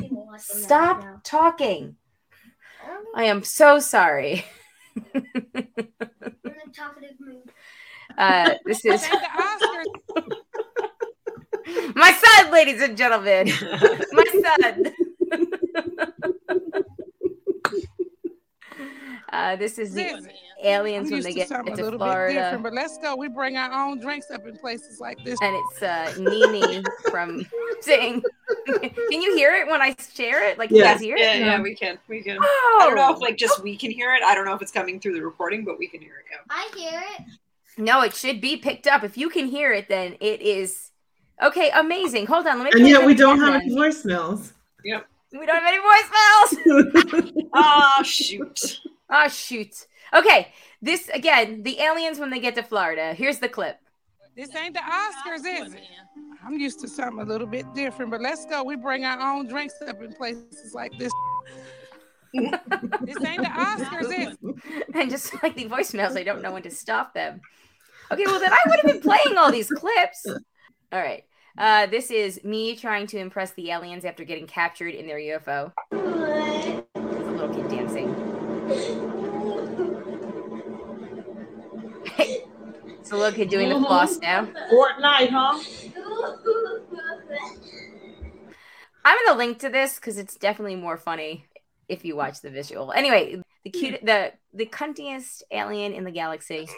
[0.01, 1.95] people Stop right talking.
[2.85, 3.03] I.
[3.15, 4.43] I am so sorry.
[5.15, 7.49] I'm in a talkative mood.
[8.17, 9.27] Uh, this is Thank the
[11.71, 11.95] Oscars.
[11.95, 13.53] my son, ladies and gentlemen.
[14.11, 14.25] My
[14.59, 14.93] son.
[19.31, 20.31] uh, this is the Listen,
[20.63, 22.33] aliens when they to get something a to little bit Florida.
[22.39, 23.15] different, but let's go.
[23.15, 25.39] We bring our own drinks up in places like this.
[25.41, 27.45] and it's uh Nini from
[27.81, 28.21] saying
[28.67, 30.57] Can you hear it when I share it?
[30.57, 30.93] Like you Yeah.
[30.93, 31.39] guys hear Yeah, it?
[31.39, 31.97] yeah, we can.
[32.07, 32.37] We can.
[32.41, 32.79] Oh.
[32.81, 34.23] I don't know if like just we can hear it.
[34.23, 36.25] I don't know if it's coming through the recording, but we can hear it.
[36.31, 36.37] Yeah.
[36.49, 37.25] I hear it.
[37.77, 39.03] No, it should be picked up.
[39.03, 40.91] If you can hear it, then it is
[41.41, 41.69] okay.
[41.71, 42.25] Amazing.
[42.27, 42.81] Hold on, let me.
[42.81, 43.61] And yet we don't have then.
[43.61, 44.51] any voicemails.
[44.83, 45.05] Yep.
[45.31, 47.47] We don't have any voicemails.
[47.53, 48.79] oh shoot.
[49.09, 49.87] Oh shoot.
[50.13, 51.63] Okay, this again.
[51.63, 53.13] The aliens when they get to Florida.
[53.13, 53.77] Here's the clip.
[54.35, 55.81] This ain't the Oscars, is it?
[56.45, 58.63] I'm used to something a little bit different, but let's go.
[58.63, 61.11] We bring our own drinks up in places like this.
[62.33, 62.45] this
[63.25, 64.37] ain't the Oscars, is it?
[64.95, 67.41] And just like the voicemails, I don't know when to stop them.
[68.11, 70.25] Okay, well then I would have been playing all these clips.
[70.91, 71.23] All right.
[71.57, 75.73] Uh, this is me trying to impress the aliens after getting captured in their UFO.
[75.91, 78.28] There's a little kid dancing.
[82.99, 84.45] It's a little kid doing the floss now.
[84.71, 85.59] Fortnite, huh?
[89.05, 91.45] I'm gonna link to this because it's definitely more funny
[91.87, 92.91] if you watch the visual.
[92.91, 96.67] Anyway, the cute, the the cuntiest alien in the galaxy.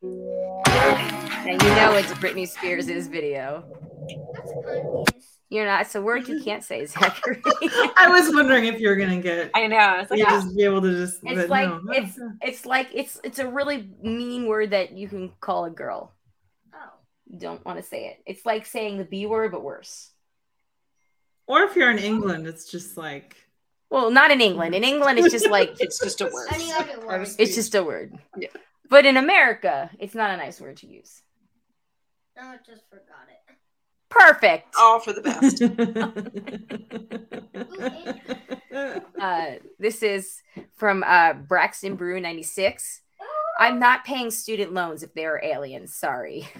[0.00, 3.64] And you know it's Britney Spears' video.
[4.34, 5.38] That's.
[5.50, 5.82] You're not.
[5.82, 7.40] It's a word you can't say, Zachary.
[7.96, 10.00] I was wondering if you were gonna get I know.
[10.00, 11.20] It's like you ah, just be able to just.
[11.22, 11.92] It's like no.
[11.92, 16.12] it's it's like it's it's a really mean word that you can call a girl.
[16.74, 16.90] Oh.
[17.38, 18.22] Don't want to say it.
[18.26, 20.10] It's like saying the B word, but worse.
[21.46, 23.36] Or if you're in England, it's just like
[23.88, 24.74] Well, not in England.
[24.74, 26.48] In England, it's just like it's just a word.
[26.52, 27.26] Any other word.
[27.38, 28.18] it's just a word.
[28.36, 28.48] Yeah.
[28.90, 31.22] But in America, it's not a nice word to use.
[32.36, 33.47] No, I just forgot it.
[34.10, 34.74] Perfect.
[34.78, 35.62] all for the best.
[39.20, 40.40] Uh, this is
[40.76, 43.00] from uh, Braxton Brew 96.
[43.58, 45.92] I'm not paying student loans if they are aliens.
[45.94, 46.48] Sorry.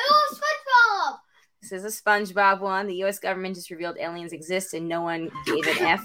[0.00, 1.18] Oh, SpongeBob!
[1.60, 2.86] This is a SpongeBob one.
[2.86, 3.18] The U.S.
[3.18, 6.04] government just revealed aliens exist and no one gave an F.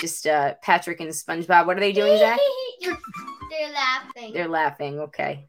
[0.00, 1.66] Just uh, Patrick and SpongeBob.
[1.66, 2.38] What are they doing, Zach?
[2.80, 2.96] They're,
[3.50, 4.32] they're laughing.
[4.32, 5.00] They're laughing.
[5.00, 5.48] Okay.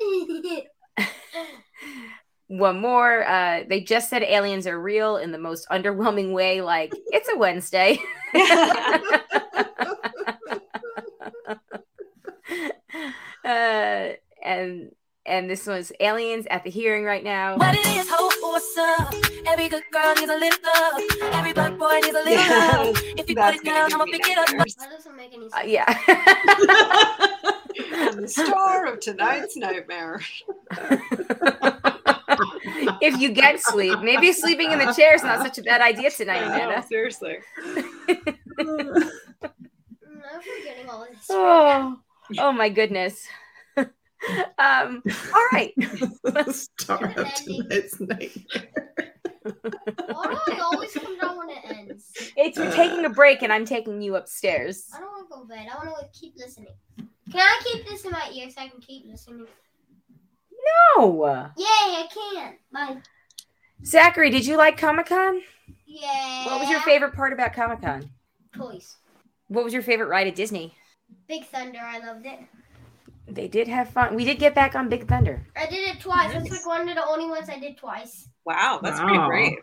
[2.48, 3.24] One more.
[3.24, 6.60] Uh, they just said aliens are real in the most underwhelming way.
[6.62, 7.98] Like it's a Wednesday.
[13.44, 14.08] uh,
[14.42, 14.90] and
[15.26, 17.56] and this was aliens at the hearing right now.
[17.56, 19.14] What it is, hope or sub.
[19.46, 21.00] Every good girl needs a little love.
[21.34, 22.96] Every black boy needs a little love.
[23.18, 24.48] If you put That's it down, I'ma pick it up.
[24.48, 24.74] nightmares.
[24.76, 27.54] that doesn't make any Uh, sense.
[27.90, 28.10] yeah.
[28.12, 30.20] the star of tonight's nightmare.
[33.00, 36.10] if you get sleep, maybe sleeping in the chair is not such a bad idea
[36.10, 36.86] tonight, No, Amanda.
[36.86, 37.38] seriously.
[40.32, 41.18] I'm forgetting all this.
[41.30, 41.96] Oh,
[42.38, 43.26] oh my goodness.
[43.76, 43.86] um,
[44.58, 45.72] all right.
[46.52, 48.36] Star of tonight's night.
[49.42, 52.12] Why do I always come down when it ends?
[52.36, 54.86] It's we're taking a break and I'm taking you upstairs.
[54.94, 55.66] I don't want to go to bed.
[55.72, 56.74] I want to keep listening.
[57.30, 59.46] Can I keep this in my ear so I can keep listening?
[60.96, 61.50] No.
[61.56, 62.54] Yay, I can.
[62.72, 62.96] Bye.
[63.84, 65.40] Zachary, did you like Comic Con?
[65.86, 66.46] Yeah.
[66.46, 68.10] What was your favorite part about Comic Con?
[68.56, 68.96] Toys.
[69.48, 70.74] What was your favorite ride at Disney?
[71.28, 71.80] Big Thunder.
[71.82, 72.38] I loved it.
[73.26, 74.14] They did have fun.
[74.14, 75.46] We did get back on Big Thunder.
[75.56, 76.32] I did it twice.
[76.32, 78.28] That's like one of the only ones I did twice.
[78.44, 79.28] Wow, that's pretty Wow.
[79.28, 79.58] brave.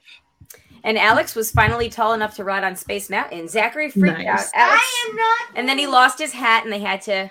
[0.83, 3.47] And Alex was finally tall enough to ride on Space Mountain.
[3.49, 4.27] Zachary freaked Nice.
[4.27, 4.45] out.
[4.55, 5.57] Alex, I am not.
[5.59, 7.29] and then he lost his hat and they had to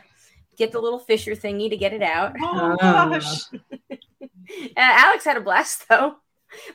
[0.56, 2.34] get the little Fisher thingy to get it out.
[2.40, 3.08] Oh, Oh.
[3.10, 3.42] gosh.
[4.48, 6.14] Uh, Alex had a blast though.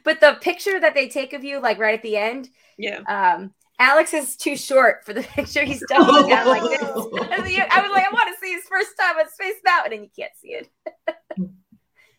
[0.03, 2.99] But the picture that they take of you, like right at the end, Yeah.
[3.07, 5.63] um, Alex is too short for the picture.
[5.63, 6.81] He's ducking down like this.
[6.83, 10.09] I was like, I want to see his first time on Space Mountain, and you
[10.13, 10.69] can't see it.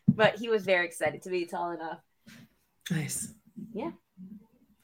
[0.07, 1.99] but he was very excited to be tall enough.
[2.89, 3.31] Nice.
[3.73, 3.91] Yeah.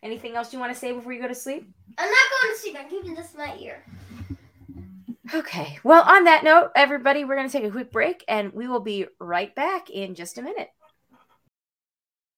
[0.03, 1.67] Anything else you want to say before you go to sleep?
[1.97, 2.77] I'm not going to sleep.
[2.79, 3.83] I'm keeping this in my ear.
[5.33, 5.79] Okay.
[5.83, 8.79] Well, on that note, everybody, we're going to take a quick break and we will
[8.79, 10.69] be right back in just a minute.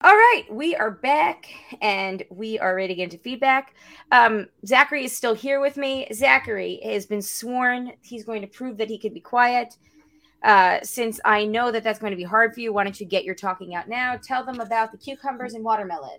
[0.04, 1.46] All right, we are back
[1.80, 3.76] and we are ready to get into feedback.
[4.12, 6.08] Um, Zachary is still here with me.
[6.12, 9.78] Zachary has been sworn he's going to prove that he could be quiet.
[10.44, 13.06] Uh, since I know that that's going to be hard for you, why don't you
[13.06, 14.18] get your talking out now?
[14.18, 16.18] Tell them about the cucumbers and watermelon.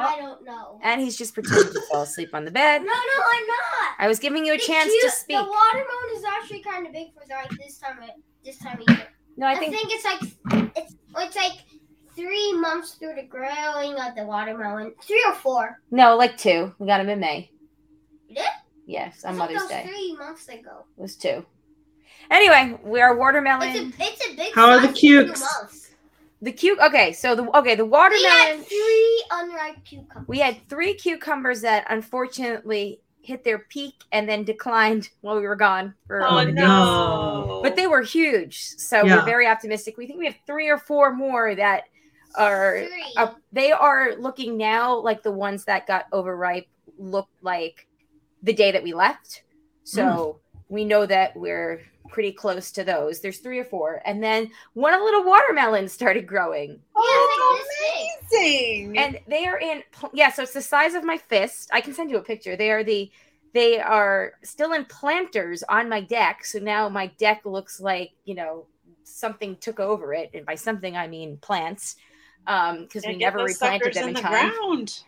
[0.00, 0.78] I don't know.
[0.82, 2.78] And he's just pretending to fall asleep on the bed.
[2.80, 3.94] No, no, I'm not.
[3.98, 5.36] I was giving you a The chance cute- to speak.
[5.38, 8.10] The watermelon is actually kind of big for like this time of
[8.44, 9.06] this time of year.
[9.36, 11.64] No, I I think, think it's like it's it's like
[12.16, 14.94] three months through the growing of the watermelon.
[15.02, 15.80] Three or four.
[15.90, 16.74] no, like two.
[16.78, 17.50] We got him in May.
[18.28, 18.44] You did?
[18.86, 19.84] Yes, on thought Mother's Day.
[19.86, 20.84] Three months ago.
[20.96, 21.44] It was two.
[22.30, 23.68] Anyway, we are watermelon.
[23.68, 24.54] It's a it's a big.
[24.54, 25.87] How are the size for two cukes?
[26.40, 26.62] Months.
[26.62, 28.22] the cu Okay, so the okay the watermelon.
[28.22, 28.58] We watermelon.
[28.58, 30.28] had three unripe cucumbers.
[30.28, 35.56] We had three cucumbers that unfortunately hit their peak and then declined while we were
[35.56, 36.22] gone for.
[36.22, 36.52] Oh, no.
[36.52, 37.60] no.
[37.62, 39.16] But they were huge, so Yeah.
[39.16, 39.96] we're very optimistic.
[39.98, 41.84] We think we have three or four more that
[42.36, 42.84] are.
[42.86, 43.04] three.
[43.16, 47.86] Uh, they are looking now like the ones that got overripe look like
[48.42, 49.42] the day that we left.
[49.84, 53.20] So we know that we're pretty close to those.
[53.20, 56.80] There's three or four, and then one of the little watermelons started growing.
[56.96, 58.98] Oh, Yeah, like amazing.
[58.98, 62.10] and they are in yeah so it's the size of my fist i can send
[62.10, 63.10] you a picture they are the
[63.54, 68.34] they are still in planters on my deck so now my deck looks like you
[68.34, 68.66] know
[69.04, 71.96] something took over it and by something i mean plants
[72.46, 75.00] um because Yeah, we never replanted them in in the time ground.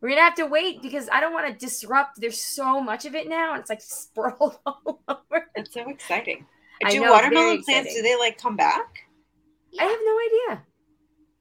[0.00, 3.14] We're gonna have to wait because i don't want to disrupt there's so much of
[3.14, 6.46] it now and it's like sprawled all over It's so exciting.
[6.88, 7.94] Do know, watermelon plants?
[7.94, 9.06] Do they like come back?
[9.78, 10.18] i have no
[10.54, 10.62] idea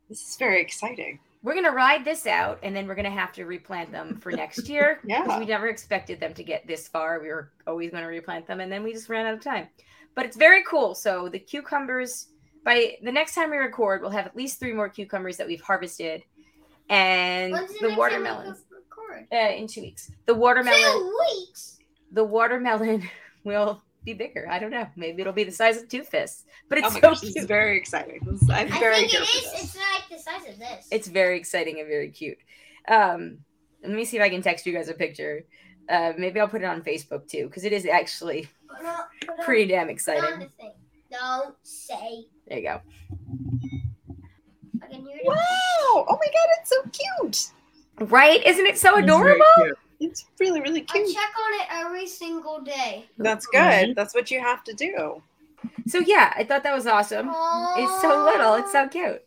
[0.09, 1.19] This is very exciting.
[1.43, 4.67] we're gonna ride this out and then we're gonna have to replant them for next
[4.67, 5.39] year Yeah.
[5.39, 8.59] we never expected them to get this far we were always going to replant them
[8.59, 9.67] and then we just ran out of time
[10.15, 12.29] but it's very cool so the cucumbers
[12.65, 15.61] by the next time we record, we'll have at least three more cucumbers that we've
[15.61, 16.21] harvested,
[16.89, 19.27] and the, the next watermelons record?
[19.33, 20.11] uh, in two weeks.
[20.25, 21.77] The watermelon, Two weeks.
[22.11, 23.09] the watermelon
[23.43, 24.47] will be bigger.
[24.49, 24.87] I don't know.
[24.95, 27.45] Maybe it'll be the size of two fists, but it's oh so gosh, this is
[27.45, 28.21] very exciting.
[28.31, 29.51] Is- I'm I very think here it for is.
[29.51, 29.63] this.
[29.63, 30.87] It's like the size of this.
[30.91, 32.37] It's very exciting and very cute.
[32.87, 33.39] Um,
[33.83, 35.43] let me see if I can text you guys a picture.
[35.89, 39.29] Uh, maybe I'll put it on Facebook too, because it is actually Put on- put
[39.39, 40.49] on- pretty damn exciting.
[41.11, 42.25] Don't say.
[42.47, 42.81] There you go.
[44.83, 45.06] I can hear it.
[45.23, 45.35] Wow!
[45.93, 48.09] Oh my god, it's so cute.
[48.09, 48.45] Right?
[48.45, 49.43] Isn't it so adorable?
[49.99, 51.03] It's really, really cute.
[51.03, 51.15] I cute.
[51.15, 53.05] check on it every single day.
[53.17, 53.95] That's good.
[53.95, 55.21] That's what you have to do.
[55.87, 57.29] So yeah, I thought that was awesome.
[57.29, 58.55] It's so little.
[58.55, 59.23] It's so cute.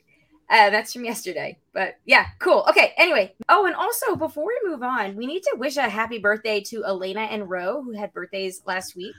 [0.49, 1.57] Uh, that's from yesterday.
[1.73, 2.65] But yeah, cool.
[2.69, 2.93] Okay.
[2.97, 3.35] Anyway.
[3.49, 6.85] Oh, and also before we move on, we need to wish a happy birthday to
[6.85, 9.15] Elena and Roe, who had birthdays last week.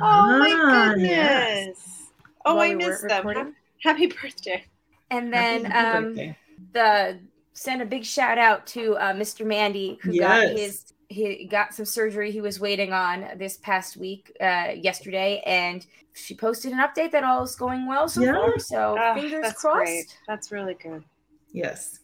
[0.00, 1.08] Oh my Ah, goodness.
[1.10, 2.10] yes.
[2.44, 3.54] Oh, while I we missed them.
[3.82, 4.64] Happy birthday.
[5.10, 6.34] And then um,
[6.72, 7.20] the
[7.52, 9.46] send a big shout out to uh, Mr.
[9.46, 14.34] Mandy who got his he got some surgery he was waiting on this past week
[14.40, 18.32] uh, yesterday and she posted an update that all is going well so Yeah.
[18.32, 20.18] far so Ah, fingers that's crossed great.
[20.26, 21.04] That's really good.
[21.52, 22.00] Yes.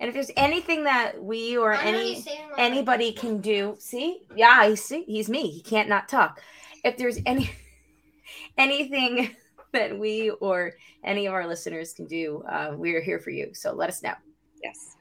[0.00, 3.12] and if there's anything that we or I know any you say it on anybody
[3.12, 6.40] can do see yeah he's see he's me he can't not talk
[6.82, 7.50] if there's any
[8.58, 9.36] anything
[9.78, 10.72] that we or
[11.04, 14.14] any of our listeners can do uh, we're here for you so let us know
[14.62, 14.96] Yes.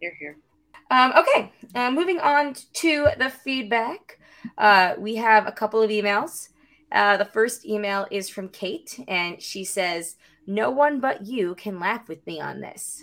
[0.00, 0.36] You're here.
[0.90, 4.18] Um, okay, uh, moving on to the feedback.
[4.56, 6.48] Uh, we have a couple of emails.
[6.92, 11.80] Uh, the first email is from Kate, and she says, No one but you can
[11.80, 13.02] laugh with me on this.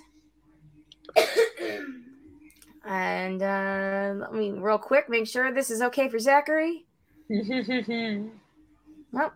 [2.86, 6.86] and uh, let me, real quick, make sure this is okay for Zachary.
[9.14, 9.32] Well,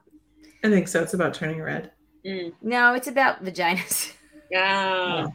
[0.63, 1.01] I think so.
[1.01, 1.91] It's about turning red.
[2.25, 2.53] Mm.
[2.61, 4.13] no, it's about vaginas.
[4.51, 5.27] Yeah.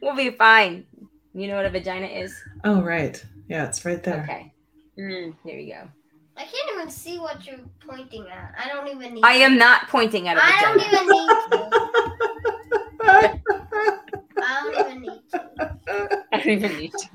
[0.00, 0.86] we'll be fine.
[1.34, 2.32] You know what a vagina is?
[2.62, 3.22] Oh, right.
[3.48, 4.22] Yeah, it's right there.
[4.22, 4.52] Okay,
[4.98, 5.34] Mm.
[5.44, 5.88] there you go.
[6.36, 7.58] I can't even see what you're
[7.88, 8.54] pointing at.
[8.58, 9.24] I don't even need.
[9.24, 9.44] I to.
[9.44, 11.02] am not pointing at a I don't vagina.
[11.02, 11.70] even need to.
[14.46, 15.40] I don't even need to.
[16.32, 17.08] I don't even need to.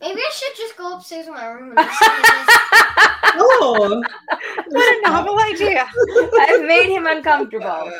[0.00, 2.56] Maybe I should just go upstairs to my room and listen to this.
[3.36, 4.02] oh.
[4.68, 5.86] What a novel idea.
[6.40, 7.90] I've made him uncomfortable.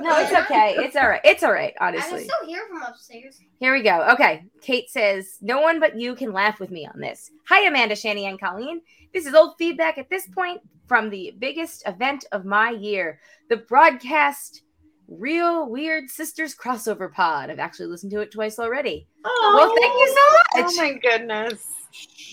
[0.00, 0.76] No, it's okay.
[0.78, 1.20] It's all right.
[1.24, 3.38] It's all right, Honestly, I can still hear from upstairs.
[3.58, 4.06] Here we go.
[4.12, 4.44] Okay.
[4.60, 7.30] Kate says, No one but you can laugh with me on this.
[7.48, 8.80] Hi, Amanda, Shandy, and Colleen.
[9.14, 13.56] This is old feedback at this point from the biggest event of my year, the
[13.56, 14.62] broadcast
[15.08, 17.50] Real Weird Sisters crossover pod.
[17.50, 19.06] I've actually listened to it twice already.
[19.24, 20.46] Oh, Well, thank you so much.
[20.54, 20.76] Oh much.
[20.76, 21.66] my goodness.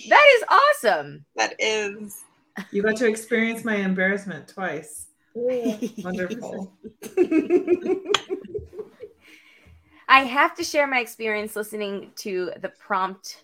[0.09, 1.25] That is awesome.
[1.35, 2.23] That is.
[2.71, 5.07] You got to experience my embarrassment twice.
[5.35, 6.73] Wonderful.
[10.07, 13.43] I have to share my experience listening to the prompt.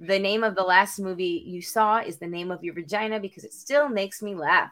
[0.00, 3.44] The name of the last movie you saw is the name of your vagina because
[3.44, 4.70] it still makes me laugh.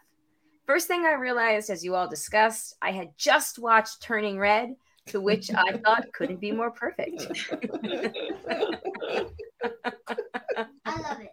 [0.67, 5.21] First thing I realized, as you all discussed, I had just watched Turning Red, to
[5.21, 7.27] which I thought couldn't be more perfect.
[10.85, 11.33] I love it.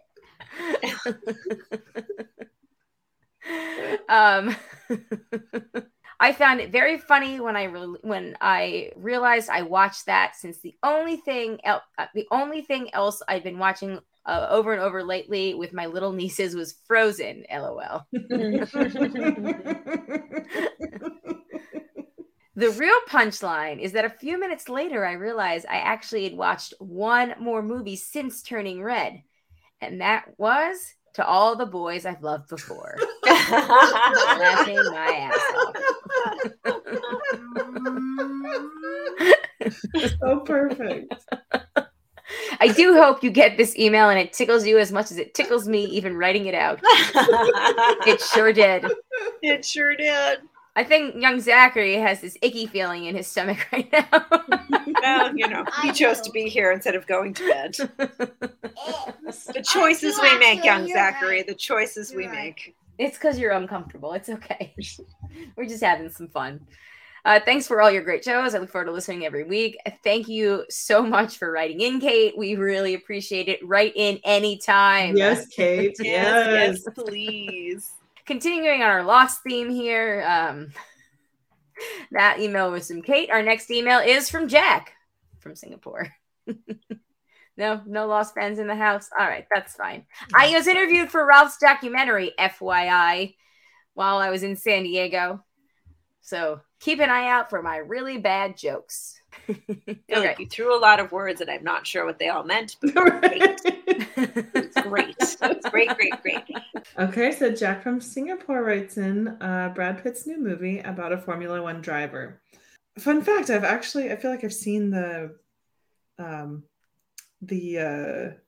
[4.08, 4.56] um,
[6.18, 10.58] I found it very funny when I re- when I realized I watched that since
[10.58, 14.82] the only thing el- uh, the only thing else I've been watching uh, over and
[14.82, 17.44] over lately with my little nieces was Frozen.
[17.50, 18.06] LOL.
[22.60, 26.74] The real punchline is that a few minutes later, I realized I actually had watched
[26.78, 29.22] one more movie since turning red,
[29.80, 30.76] and that was
[31.14, 32.98] To All the Boys I've Loved Before.
[33.26, 35.76] Laughing my ass off.
[40.20, 41.14] so perfect.
[42.60, 45.34] I do hope you get this email and it tickles you as much as it
[45.34, 46.80] tickles me even writing it out.
[48.06, 48.84] It sure did.
[49.42, 50.40] it sure did.
[50.76, 54.26] I think young Zachary has this icky feeling in his stomach right now.
[55.02, 56.24] Well, you know, he I chose do.
[56.24, 57.76] to be here instead of going to bed.
[59.54, 61.36] The choices do we make, young Zachary.
[61.36, 61.46] right.
[61.46, 62.44] The choices we You're right.
[62.56, 62.76] make.
[62.98, 64.12] It's because you're uncomfortable.
[64.12, 64.74] It's okay.
[65.56, 66.60] We're just having some fun.
[67.24, 68.54] Uh, thanks for all your great shows.
[68.54, 69.76] I look forward to listening every week.
[70.02, 72.36] Thank you so much for writing in, Kate.
[72.36, 73.66] We really appreciate it.
[73.66, 75.16] Write in anytime.
[75.16, 75.96] Yes, Kate.
[76.00, 76.94] Yes, Yes.
[76.94, 77.90] please.
[78.26, 80.24] Continuing on our lost theme here.
[80.26, 80.72] Um,
[82.12, 83.30] that email was from Kate.
[83.30, 84.92] Our next email is from Jack
[85.40, 86.08] from Singapore.
[87.56, 89.08] no, no lost fans in the house.
[89.18, 90.04] All right, that's fine.
[90.34, 93.34] I was interviewed for Ralph's documentary, FYI,
[93.94, 95.44] while I was in San Diego.
[96.22, 99.16] So keep an eye out for my really bad jokes.
[100.12, 100.28] Okay.
[100.28, 102.76] like you threw a lot of words and I'm not sure what they all meant,
[102.80, 103.60] but great.
[103.64, 105.14] It's great.
[105.20, 106.42] It's great, great, great.
[106.98, 111.62] Okay, so Jack from Singapore writes in uh, Brad Pitt's new movie about a Formula
[111.62, 112.40] One driver.
[112.98, 115.36] Fun fact: I've actually I feel like I've seen the
[116.18, 116.64] um,
[117.40, 118.38] the uh,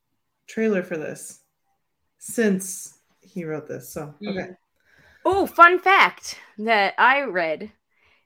[0.49, 1.41] trailer for this
[2.19, 3.89] since he wrote this.
[3.89, 4.49] So okay,
[5.25, 7.71] Oh, fun fact that I read.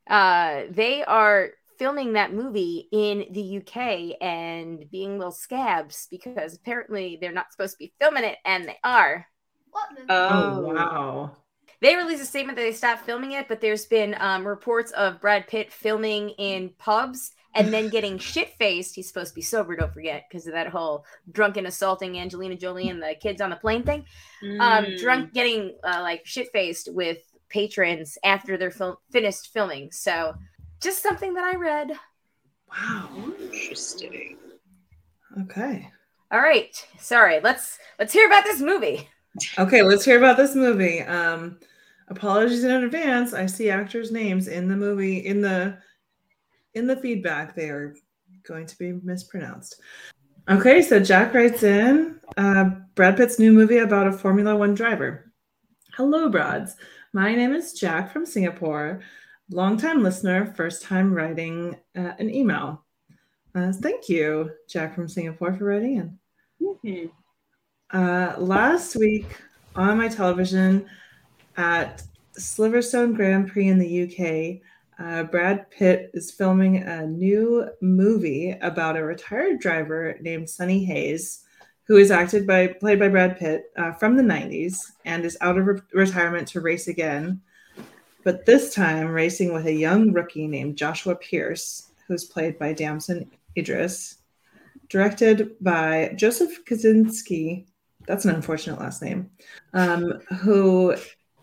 [0.09, 7.19] Uh, they are filming that movie in the UK and being little scabs because apparently
[7.21, 9.27] they're not supposed to be filming it and they are.
[9.71, 11.37] What oh wow,
[11.83, 15.21] They released a statement that they stopped filming it, but there's been um, reports of
[15.21, 18.95] Brad Pitt filming in pubs and then getting shit faced.
[18.95, 22.89] He's supposed to be sober, don't forget, because of that whole drunken assaulting Angelina Jolie
[22.89, 24.05] and the kids on the plane thing.
[24.59, 24.99] Um, Mm.
[24.99, 29.91] drunk getting uh, like shit faced with patrons after they're fil- finished filming.
[29.93, 30.35] So
[30.81, 31.93] just something that I read.
[32.71, 33.09] wow.
[33.53, 34.37] Interesting.
[35.43, 35.91] Okay,
[36.31, 37.41] All right, sorry.
[37.41, 39.07] Let's let's hear about this movie.
[39.59, 39.83] okay.
[39.83, 41.03] Let's hear about this movie.
[41.03, 41.59] Um,
[42.09, 43.35] apologies in advance.
[43.35, 45.77] I see actors' names in the movie in the
[46.75, 47.55] in the feedback.
[47.55, 47.95] They are
[48.49, 49.81] going to be mispronounced.
[50.49, 55.33] Okay, so Jack writes in uh, Brad Pitt's new movie about a Formula One driver.
[55.95, 56.77] Hello, Broads.
[57.17, 59.01] My name is Jack from Singapore.
[59.51, 62.85] Longtime listener, first time writing uh, an email.
[63.55, 66.19] Uh, thank you, Jack from Singapore, for writing in.
[66.85, 67.11] Mhm.
[67.91, 69.35] Uh, last week
[69.75, 70.85] on my television
[71.57, 72.03] at
[72.39, 74.61] Silverstone Grand Prix in the UK,
[74.99, 81.46] uh, Brad Pitt is filming a new movie about a retired driver named Sonny Hayes,
[81.87, 85.57] who is acted by played by Brad Pitt uh, from the 90s and is out
[85.59, 87.41] of re- retirement to race again,
[88.25, 93.31] but this time racing with a young rookie named Joshua Pierce, who's played by Damson
[93.57, 94.17] Idris
[94.89, 97.67] directed by Joseph Kaczynski.
[98.07, 99.31] That's an unfortunate last name.
[99.73, 100.95] Um, who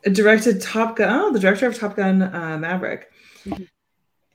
[0.03, 1.09] directed Top Gun?
[1.19, 3.11] Oh, the director of Top Gun uh, Maverick,
[3.45, 3.67] Mhm.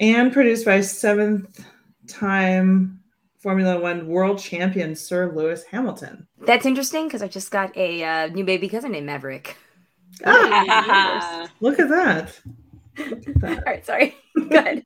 [0.00, 2.97] and produced by seventh-time
[3.38, 6.26] Formula One world champion Sir Lewis Hamilton.
[6.38, 9.56] That's interesting because I just got a uh, new baby cousin named Maverick.
[10.26, 12.40] Ah, look at that!
[12.98, 13.56] Look at that.
[13.58, 14.16] All right, sorry.
[14.50, 14.84] Good.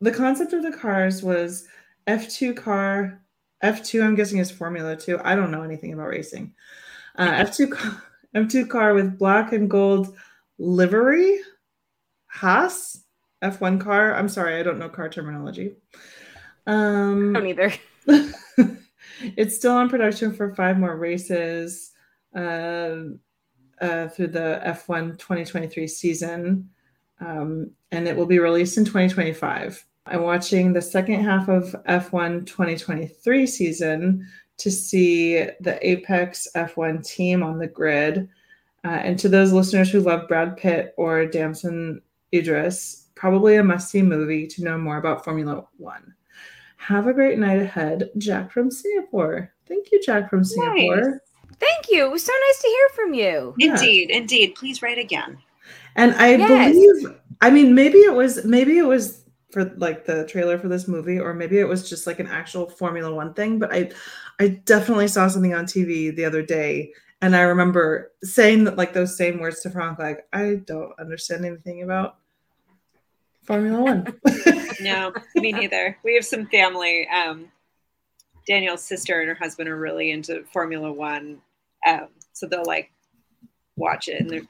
[0.00, 1.66] the concept of the cars was
[2.08, 3.22] F2 car.
[3.62, 5.20] F2, I'm guessing, is Formula 2.
[5.24, 6.54] I don't know anything about racing.
[7.16, 8.02] Uh, F2, ca-
[8.34, 10.14] F2 car with black and gold
[10.58, 11.38] livery.
[12.26, 13.02] Haas,
[13.42, 14.14] F1 car.
[14.14, 15.76] I'm sorry, I don't know car terminology.
[16.66, 17.72] Um, Don't either.
[19.36, 21.92] it's still on production for five more races
[22.34, 23.00] uh,
[23.80, 26.68] uh, through the F1 2023 season,
[27.20, 29.84] um, and it will be released in 2025.
[30.06, 34.26] I'm watching the second half of F1 2023 season
[34.58, 38.28] to see the Apex F1 team on the grid.
[38.84, 42.00] Uh, and to those listeners who love Brad Pitt or Damson
[42.32, 46.14] Idris, probably a must see movie to know more about Formula One.
[46.76, 49.52] Have a great night ahead, Jack from Singapore.
[49.66, 51.20] Thank you, Jack from Singapore.
[51.58, 52.04] Thank you.
[52.06, 53.54] It was so nice to hear from you.
[53.58, 53.72] Yeah.
[53.72, 54.54] Indeed, indeed.
[54.54, 55.38] Please write again.
[55.96, 56.74] And I Yes.
[56.74, 60.86] believe, I mean, maybe it was, maybe it was for like the trailer for this
[60.86, 63.58] movie, or maybe it was just like an actual Formula One thing.
[63.58, 63.90] But I,
[64.38, 68.92] I definitely saw something on TV the other day, and I remember saying that like
[68.92, 72.18] those same words to Frank, like I don't understand anything about
[73.46, 74.20] Formula One.
[74.80, 75.96] No, me neither.
[76.04, 77.08] We have some family.
[77.08, 77.50] Um,
[78.46, 81.40] Daniel's sister and her husband are really into Formula One,
[81.86, 82.90] um, so they'll like
[83.76, 84.42] watch it, and they're,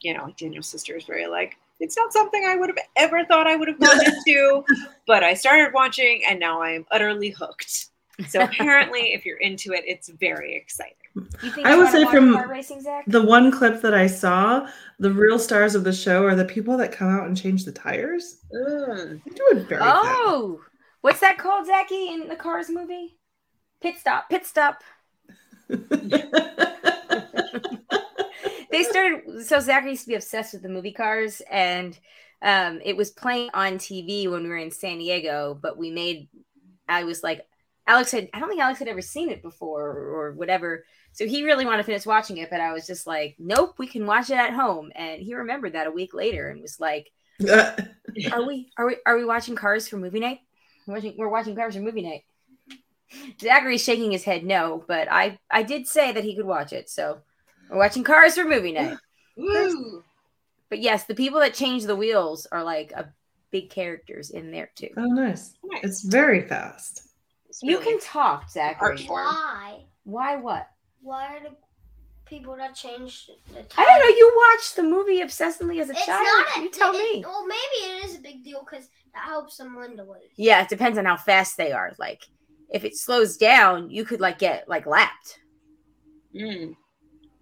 [0.00, 3.46] you know, Daniel's sister is very like, it's not something I would have ever thought
[3.46, 4.62] I would have gone into,
[5.06, 7.86] but I started watching, and now I am utterly hooked.
[8.28, 10.96] So apparently, if you're into it, it's very exciting.
[11.14, 14.66] You think I would say from racing, the one clip that I saw,
[14.98, 17.72] the real stars of the show are the people that come out and change the
[17.72, 18.38] tires.
[18.54, 19.22] Mm.
[19.24, 19.82] They do it very good.
[19.82, 20.60] Oh,
[21.02, 23.18] what's that called, Zachy, in the Cars movie?
[23.82, 24.30] Pit stop.
[24.30, 24.82] Pit stop.
[25.68, 26.18] they
[28.82, 31.98] started so Zachary used to be obsessed with the movie cars and
[32.42, 36.28] um it was playing on TV when we were in San Diego, but we made
[36.88, 37.46] I was like
[37.86, 40.84] Alex had I don't think Alex had ever seen it before or whatever.
[41.12, 43.86] So he really wanted to finish watching it, but I was just like, Nope, we
[43.86, 44.90] can watch it at home.
[44.94, 47.10] And he remembered that a week later and was like,
[47.46, 50.40] Are we are we are we watching cars for movie night?
[50.86, 52.24] We're watching, we're watching cars for movie night.
[53.40, 56.88] Zachary's shaking his head no, but I I did say that he could watch it.
[56.90, 57.18] So
[57.70, 58.96] we're watching cars for movie night.
[59.36, 60.02] Woo.
[60.68, 63.12] But yes, the people that change the wheels are like a
[63.50, 64.88] big characters in there too.
[64.96, 65.54] Oh, nice.
[65.62, 65.84] Nice.
[65.84, 67.08] It's very fast.
[67.48, 69.04] It's You can talk, Zachary.
[69.04, 69.84] Why?
[70.04, 70.68] Why what?
[71.02, 71.56] Why are the
[72.24, 73.66] people that changed the time?
[73.76, 74.16] I don't know.
[74.16, 76.24] You watched the movie obsessively as a It's child.
[76.24, 76.56] not.
[76.58, 77.22] A, you tell it- me.
[77.24, 80.30] Well, maybe it is a big deal because that helps them learn the ways.
[80.36, 81.92] Yeah, it depends on how fast they are.
[81.98, 82.22] Like,
[82.70, 85.38] if it slows down, you could like get like lapped.
[86.34, 86.74] Mm.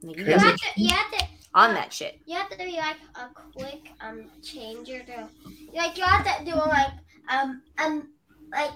[0.02, 0.66] Like, you You have to.
[0.76, 1.24] You have to.
[1.54, 2.18] on that shit.
[2.26, 5.28] You have to be like a quick um changer to
[5.74, 6.92] like you have to do like
[7.28, 8.08] um um
[8.52, 8.72] like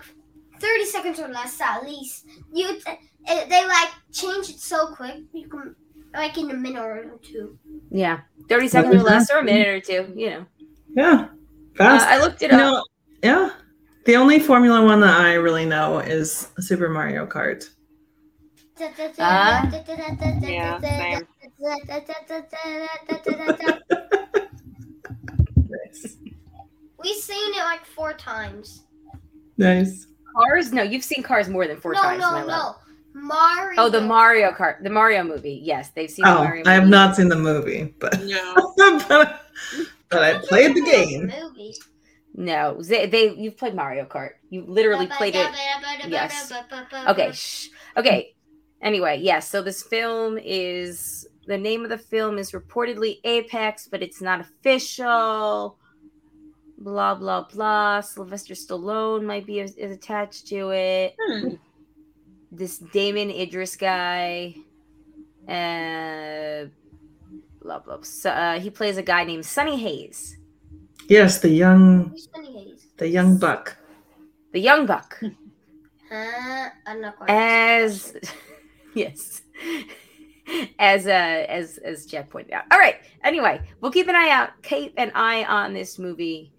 [0.60, 2.26] thirty seconds or less at least.
[2.52, 2.82] You t-
[3.26, 5.74] it, they like change it so quick you can
[6.14, 7.58] like in a minute or two.
[7.90, 10.12] Yeah, thirty seconds or less, or a minute or two.
[10.16, 10.46] You know.
[10.96, 11.28] Yeah,
[11.80, 11.98] Uh.
[12.08, 12.60] I looked it You up.
[12.62, 12.84] know,
[13.22, 13.50] yeah.
[14.06, 17.64] The only Formula One that I really know is Super Mario Kart.
[19.18, 19.70] Ah.
[20.42, 21.26] Yeah, same.
[25.56, 26.16] Nice.
[27.02, 28.84] We've seen it like four times.
[29.56, 30.06] Nice.
[30.34, 30.72] Cars?
[30.72, 32.20] No, you've seen Cars more than four no, times.
[32.20, 32.76] no, my love.
[32.76, 32.80] no.
[33.16, 33.80] Mario.
[33.80, 35.60] Oh, the Mario Kart, the Mario movie.
[35.62, 36.64] Yes, they've seen the Oh, Mario.
[36.66, 36.90] I have movie.
[36.90, 38.54] not seen the movie, but No.
[39.08, 39.40] but,
[40.10, 41.26] but I played the game.
[41.28, 41.74] Movie.
[42.34, 44.30] No, they, they you've played Mario Kart.
[44.50, 45.48] You literally played it.
[46.08, 46.52] Yes.
[47.08, 47.68] Okay, shh.
[47.96, 48.34] Okay.
[48.82, 49.48] Anyway, yes.
[49.48, 54.40] So this film is the name of the film is reportedly Apex, but it's not
[54.40, 55.78] official.
[56.78, 58.00] Blah blah blah.
[58.00, 61.14] Sylvester Stallone might be is, is attached to it.
[61.20, 61.48] Hmm.
[62.52, 64.54] This Damon Idris guy.
[65.48, 66.66] Uh,
[67.62, 67.98] blah blah.
[68.02, 70.36] So uh, he plays a guy named Sonny Hayes,
[71.08, 72.86] Yes, the young Sonny Hayes?
[72.96, 73.76] the young buck.
[74.52, 75.20] the young buck.
[76.10, 76.68] Huh?
[76.86, 77.30] I'm not quite.
[77.30, 78.16] as
[78.94, 79.42] yes
[80.78, 81.10] as uh
[81.48, 85.10] as as jeff pointed out all right anyway we'll keep an eye out keep an
[85.14, 86.52] eye on this movie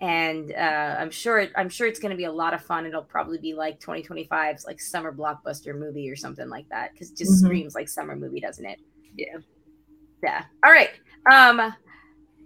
[0.00, 3.02] and uh i'm sure i'm sure it's going to be a lot of fun it'll
[3.02, 7.32] probably be like 2025's like summer blockbuster movie or something like that because it just
[7.32, 7.38] Mhm.
[7.38, 8.78] screams like summer movie doesn't it
[9.16, 9.38] Yeah.
[10.22, 10.90] yeah all right
[11.30, 11.60] um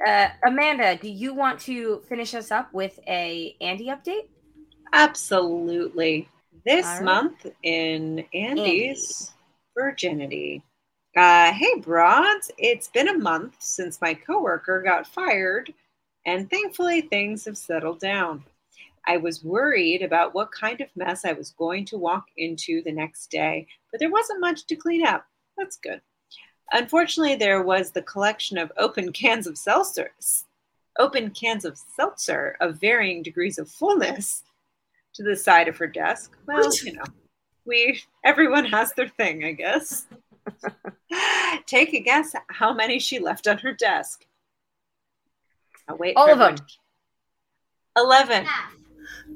[0.06, 4.28] uh amanda do you want to finish us up with a andy update
[4.92, 6.28] Absolutely.
[6.64, 7.06] This All right.
[7.06, 9.32] month in Andy's
[9.76, 10.62] virginity.
[11.16, 12.50] Uh, hey, broads.
[12.58, 15.72] It's been a month since my coworker got fired,
[16.26, 18.44] and thankfully things have settled down.
[19.06, 22.92] I was worried about what kind of mess I was going to walk into the
[22.92, 25.26] next day, but there wasn't much to clean up.
[25.58, 26.00] That's good.
[26.72, 30.44] Unfortunately, there was the collection of open cans of seltzers,
[30.98, 34.44] open cans of seltzer of varying degrees of fullness
[35.14, 36.36] to the side of her desk.
[36.46, 37.04] Well, you know,
[37.64, 40.06] we everyone has their thing, I guess.
[41.66, 44.26] Take a guess how many she left on her desk.
[45.88, 46.16] I'll wait.
[46.16, 46.56] All for of them.
[47.96, 48.44] Eleven.
[48.44, 48.74] Half.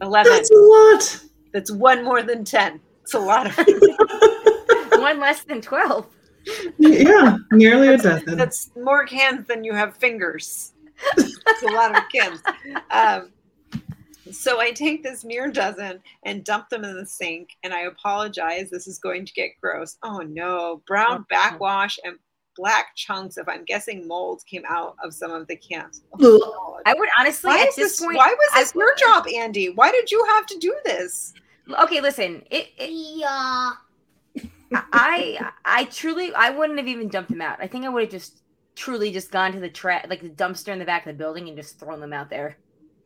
[0.01, 0.33] Eleven.
[0.33, 1.21] That's a lot.
[1.53, 2.81] That's one more than ten.
[3.03, 3.67] It's a lot of.
[5.01, 6.07] one less than 12
[6.79, 8.37] yeah, nearly a dozen.
[8.37, 10.73] That's more cans than you have fingers.
[11.17, 12.43] It's a lot of cans.
[12.91, 13.33] Um,
[14.33, 18.71] so I take this near dozen and dump them in the sink, and I apologize.
[18.71, 19.97] This is going to get gross.
[20.03, 22.19] Oh no, brown backwash and
[22.57, 26.03] black chunks of I'm guessing mold came out of some of the cans.
[26.21, 28.01] Oh, I would honestly why at this this?
[28.01, 28.17] point.
[28.17, 29.71] why was I this your job, Andy?
[29.71, 31.35] Why did you have to do this?
[31.83, 32.45] Okay, listen.
[32.51, 33.71] It, it, Yeah.
[34.73, 37.59] I I truly I wouldn't have even dumped them out.
[37.61, 38.41] I think I would have just
[38.75, 41.49] truly just gone to the trash like the dumpster in the back of the building
[41.49, 42.57] and just thrown them out there.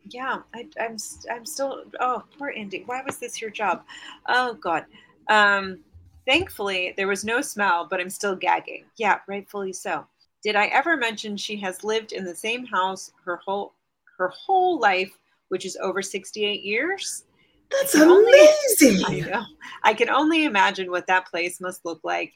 [0.09, 1.85] Yeah, I, I'm s- I'm still.
[2.01, 2.83] Oh, poor Andy.
[2.87, 3.83] Why was this your job?
[4.27, 4.87] Oh God.
[5.29, 5.81] Um,
[6.27, 8.85] thankfully, there was no smell, but I'm still gagging.
[8.97, 10.07] Yeah, rightfully so.
[10.43, 13.75] Did I ever mention she has lived in the same house her whole
[14.19, 15.11] her whole life,
[15.49, 17.25] which is over 68 years?
[17.71, 19.31] That's only- I amazing.
[19.31, 19.45] know.
[19.85, 22.33] I can only imagine what that place must look like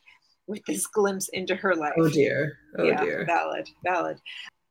[0.46, 1.94] with this glimpse into her life.
[1.98, 2.58] Oh dear.
[2.78, 3.24] Oh yeah, dear.
[3.24, 4.20] valid, valid.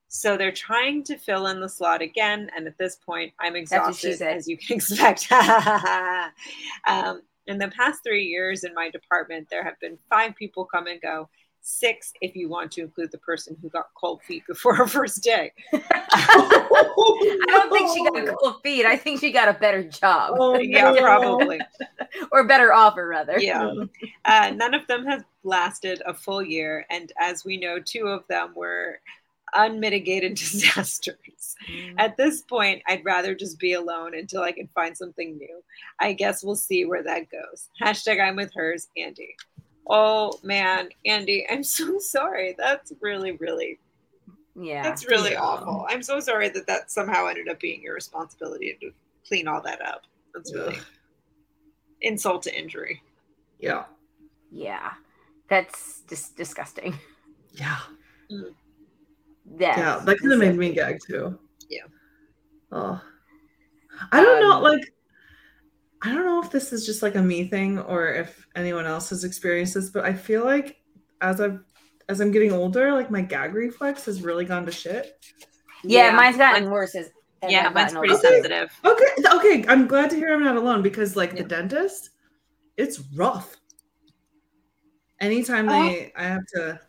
[0.08, 3.62] So they're trying to fill in the slot again, and at this point, I'm what
[3.62, 5.32] exhausted, as you can expect.
[6.88, 10.88] um, in the past three years in my department, there have been five people come
[10.88, 11.30] and go.
[11.66, 15.24] Six, if you want to include the person who got cold feet before her first
[15.24, 15.54] day.
[15.74, 18.86] I don't think she got cold feet.
[18.86, 21.02] I think she got a better job Oh, yeah, no.
[21.02, 21.60] probably.
[22.32, 23.40] or better offer rather.
[23.40, 23.74] Yeah.
[24.26, 28.26] Uh, none of them have lasted a full year, and as we know, two of
[28.28, 29.00] them were
[29.56, 31.56] unmitigated disasters.
[31.70, 31.96] Mm.
[31.98, 35.64] At this point, I'd rather just be alone until I can find something new.
[36.00, 37.70] I guess we'll see where that goes.
[37.82, 39.36] Hashtag I'm with hers, Andy.
[39.90, 42.56] Oh man, Andy, I'm so sorry.
[42.58, 43.80] That's really, really
[44.56, 44.84] Yeah.
[44.84, 45.42] That's really Yeah.
[45.42, 45.86] awful.
[45.90, 48.92] I'm so sorry that that somehow ended up being your responsibility to
[49.28, 50.04] clean all that up.
[50.34, 50.84] That's really Ugh.
[52.02, 53.02] insult to injury.
[53.60, 53.86] Yeah.
[54.52, 54.92] Yeah.
[55.50, 56.98] That's just disgusting.
[57.54, 57.78] Yeah.
[59.58, 59.78] Yeah.
[59.78, 60.02] Yeah.
[60.06, 61.38] That kind of made me gag too.
[61.70, 61.84] Yeah.
[62.72, 63.02] Oh.
[64.12, 64.54] I don't know.
[64.58, 64.94] Um, Like,
[66.02, 69.10] I don't know if this is just like a me thing or if anyone else
[69.12, 70.82] has experienced this, but I feel like
[71.22, 71.60] as I've
[72.10, 75.24] as I'm getting older, like my gag reflex has really gone to shit.
[75.84, 76.16] Yeah, Yeah.
[76.16, 77.10] mine's gotten worse as,
[77.42, 78.28] as Yeah, I've mine's pretty older.
[78.28, 78.72] sensitive.
[78.84, 79.66] Okay, okay.
[79.70, 81.44] I'm glad to hear I'm not alone because like Yeah.
[81.44, 82.10] the dentist,
[82.76, 83.56] it's rough.
[85.22, 85.72] Anytime Oh.
[85.88, 86.80] they I have to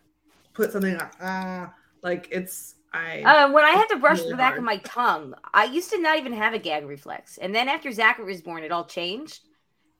[0.54, 1.72] put something like ah
[2.04, 4.58] like it's I Uh, when I had to brush Really the back hard.
[4.58, 7.38] of my tongue, I used to not even have a gag reflex.
[7.38, 9.40] And then after Zachary was born, it all changed.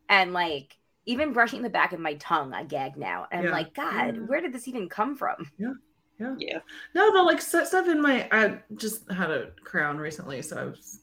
[0.09, 0.77] And like,
[1.07, 3.27] even brushing the back of my tongue, I gag now.
[3.33, 4.23] And I'm like, God, Yeah.
[4.27, 5.51] where did this even come from?
[5.59, 5.73] yeah.
[6.21, 6.37] Yeah.
[6.39, 6.59] Yeah.
[6.95, 8.29] No, but like stuff in my.
[8.31, 11.01] I just had a crown recently, so I was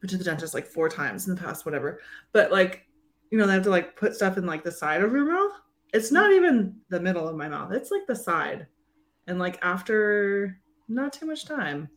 [0.00, 2.00] been to the dentist like four times in the past, whatever.
[2.32, 2.86] But like,
[3.30, 5.52] you know, they have to like put stuff in like the side of your mouth.
[5.92, 8.66] It's not even the middle of my mouth; it's like the side.
[9.30, 10.58] And like after
[10.88, 11.88] not too much time,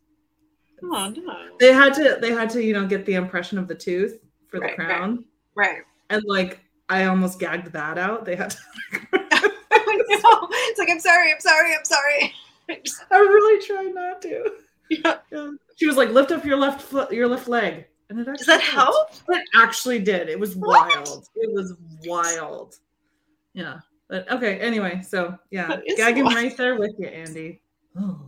[0.83, 1.33] Oh no.
[1.59, 4.19] they had to they had to you know get the impression of the tooth
[4.49, 4.87] for the Right, right.
[4.87, 5.25] crown,
[5.55, 5.81] Right.
[6.11, 6.59] and like
[6.89, 8.23] I almost gagged that out.
[8.23, 8.57] They had to.
[9.01, 10.47] no.
[10.51, 12.33] It's like I'm sorry, I'm sorry, I'm sorry.
[13.11, 14.51] I really tried not to.
[14.91, 15.17] yeah.
[15.31, 15.51] Yeah.
[15.77, 18.45] She was like, "Lift up your left foot, your left leg," and it actually Does
[18.45, 19.09] that help?
[19.29, 20.29] It actually did.
[20.29, 20.87] It was What?
[20.95, 21.27] wild.
[21.35, 21.73] It was
[22.05, 22.75] wild.
[23.53, 23.79] Yeah.
[24.13, 24.59] But okay.
[24.59, 26.35] Anyway, so yeah, gagging wild.
[26.35, 27.59] right there with you, Andy.
[27.97, 28.21] Oh.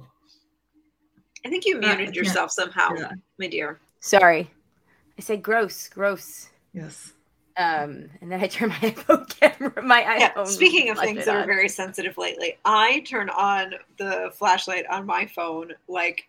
[1.46, 3.12] I think you Uh, muted can't- yourself somehow, Yeah.
[3.38, 3.80] my dear.
[4.00, 4.50] Sorry.
[5.16, 6.50] I said gross, gross.
[6.74, 7.14] Yes.
[7.56, 10.34] Um, and then I turn my iPhone camera, my Yeah.
[10.34, 10.48] iPhone.
[10.48, 15.06] Speaking of things it that are very sensitive lately, I turn on the flashlight on
[15.06, 16.28] my phone like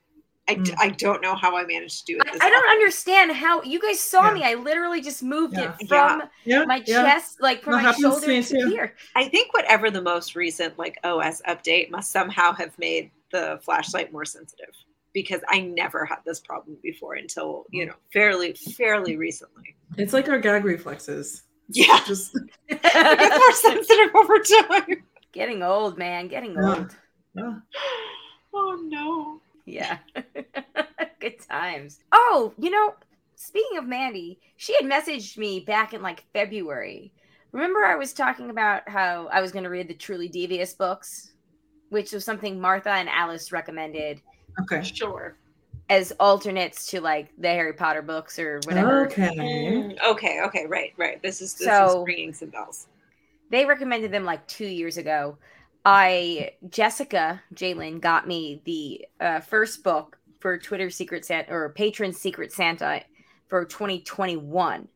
[0.49, 0.77] I, d- Mm.
[0.79, 2.27] I don't know how I managed to do it.
[2.29, 4.35] I, this I don't understand how you guys saw Yeah.
[4.35, 4.45] me.
[4.45, 5.75] I literally just moved Yeah.
[5.81, 6.65] it from Yeah.
[6.65, 7.03] my yeah.
[7.03, 8.95] chest, like from That my happens to to here.
[9.17, 14.13] I think whatever the most recent like OS update must somehow have made the flashlight
[14.13, 14.73] more sensitive
[15.13, 19.75] because I never had this problem before until you know fairly fairly recently.
[19.99, 21.43] It's like our gag reflexes.
[21.69, 22.37] Yeah, Just
[22.69, 25.03] it gets more sensitive over time.
[25.33, 26.29] Getting old, man.
[26.29, 26.69] Getting Yeah.
[26.77, 26.97] old.
[27.35, 27.55] yeah.
[28.55, 29.41] Oh no.
[29.67, 29.99] Yeah.
[31.21, 32.01] Good times.
[32.13, 32.95] Oh, you know,
[33.35, 37.13] speaking of Mandy, she had messaged me back in like February.
[37.53, 41.33] Remember, I was talking about how I was going to read the Truly Devious books,
[41.91, 44.21] which was something Martha and Alice recommended
[44.61, 44.83] Okay.
[44.83, 45.37] Sure.
[45.91, 49.07] as alternates to like the Harry Potter books or whatever.
[49.07, 49.35] Okay.
[49.37, 50.41] Mm, okay.
[50.47, 50.67] Okay.
[50.67, 50.93] Right.
[50.97, 51.21] Right.
[51.23, 52.87] This is this So- is ringing some bells.
[53.51, 55.39] They recommended them like two years ago.
[55.87, 62.13] I Jessica Jalen got me the uh, first book for Twitter Secret Santa or Patron
[62.13, 63.03] Secret Santa
[63.47, 64.89] for 2021.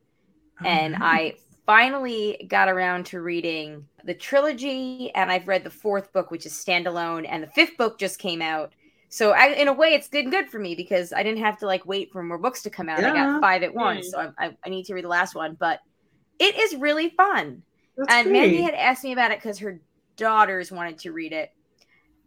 [0.64, 1.34] and I
[1.64, 6.52] finally got around to reading the trilogy, and I've read the fourth book, which is
[6.52, 8.72] standalone, and the fifth book just came out.
[9.10, 11.66] So, I, in a way, it's been good for me because I didn't have to
[11.66, 13.04] like wait for more books to come out.
[13.04, 14.10] I got five at once, Mm.
[14.10, 15.56] so I, I, I need to read the last one.
[15.58, 15.78] But
[16.40, 17.62] it is really fun,
[17.96, 19.80] That's and Mandy had asked me about it because her
[20.20, 21.50] daughters wanted to read it,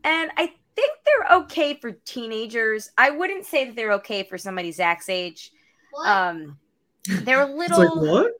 [0.03, 2.89] and I think they're okay for teenagers.
[2.97, 5.51] I wouldn't say that they're okay for somebody Zach's age.
[5.91, 6.07] What?
[6.09, 6.57] Um,
[7.23, 7.79] they're a little.
[7.79, 8.31] like what?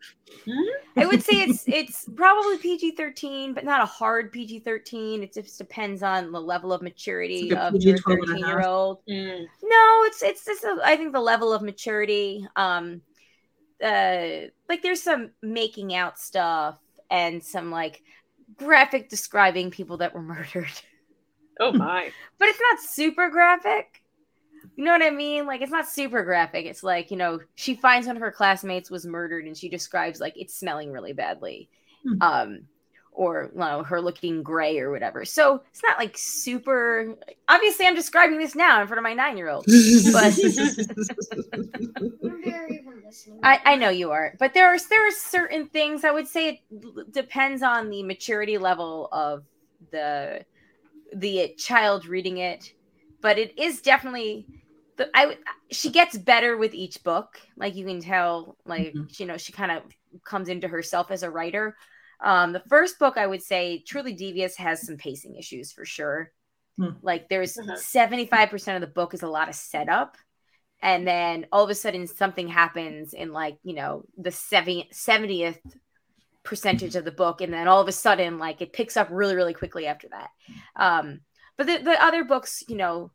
[0.98, 5.22] I would say it's it's probably PG thirteen, but not a hard PG thirteen.
[5.24, 9.00] It just depends on the level of maturity like of your 12 thirteen year old.
[9.10, 12.46] Mm, No, it's it's just a, I think the level of maturity.
[12.56, 13.02] Um,
[13.84, 16.80] uh, like there's some making out stuff
[17.12, 18.02] and some like
[18.58, 20.72] graphic describing people that were murdered,
[21.60, 22.10] Oh my.
[22.40, 24.02] but it's not super graphic.
[24.76, 25.46] You know what I mean?
[25.46, 26.66] Like it's not super graphic.
[26.66, 30.20] It's like, you know, she finds one of her classmates was murdered and she describes
[30.20, 31.70] like it's smelling really badly.
[32.04, 32.22] Hmm.
[32.22, 32.60] Um
[33.14, 35.26] or you know, her looking gray or whatever.
[35.26, 37.16] So it's not like super
[37.48, 39.66] obviously I'm describing this now in front of my nine year old.
[39.68, 40.32] I'm
[42.44, 43.40] very even listening.
[43.44, 46.50] I, I know you are, but there are there are certain things I would say
[46.50, 49.44] it depends on the maturity level of
[49.92, 50.46] the
[51.14, 52.74] the child reading it,
[53.22, 54.48] but it is definitely
[54.98, 55.38] the I
[55.72, 57.40] she gets better with each book.
[57.58, 59.04] Like you can tell, like mm-hmm.
[59.18, 59.84] you know, she kind of
[60.24, 61.76] comes into herself as a writer.
[62.24, 66.32] Um, the first book I would say, Truly Devious, has some pacing issues for sure.
[66.78, 66.92] Hmm.
[67.02, 67.76] Like there's Uh-huh.
[67.76, 70.18] seventy five percent of the book is a lot of setup
[70.82, 75.60] and then all of a sudden something happens in like you know the 70, 70th
[76.44, 79.36] percentage of the book and then all of a sudden like it picks up really
[79.36, 80.30] really quickly after that
[80.76, 81.22] um
[81.58, 83.12] but the, the other books you know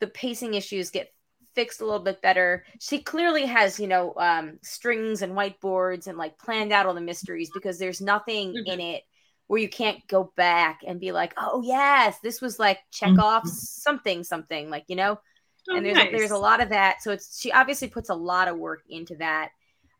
[0.00, 1.08] the pacing issues get
[1.56, 2.64] fixed a little bit better.
[2.78, 7.02] She clearly has, you know, um, strings and whiteboards and like planned out all the
[7.02, 8.66] mysteries because there's nothing Mhm.
[8.66, 9.04] in it
[9.48, 13.44] where you can't go back and be like, oh yes, this was like check off
[13.44, 13.50] Mhm.
[13.50, 15.18] something something like you know.
[15.68, 16.10] Oh, and there's a, nice.
[16.10, 17.02] there's a lot of that.
[17.02, 19.50] So it's she obviously puts a lot of work into that.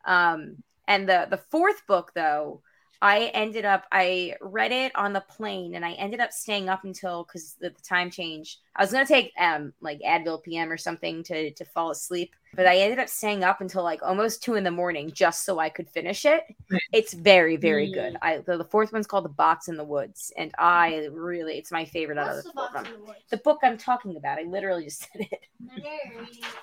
[0.07, 2.63] Um, and the the fourth book though,
[3.03, 6.85] I ended up I read it on the plane and I ended up staying up
[6.85, 8.59] until because the, the time change.
[8.75, 12.67] I was gonna take um like Advil PM or something to to fall asleep, but
[12.67, 15.69] I ended up staying up until like almost two in the morning just so I
[15.69, 16.45] could finish it.
[16.93, 18.15] It's very very good.
[18.15, 18.19] Mm.
[18.23, 21.71] I the, the fourth one's called The Box in the Woods, and I really it's
[21.73, 22.95] my favorite out of the the four of box them.
[22.95, 23.19] in the woods?
[23.31, 25.47] The book I'm talking about, I literally just said it.
[25.77, 26.55] You're reading it.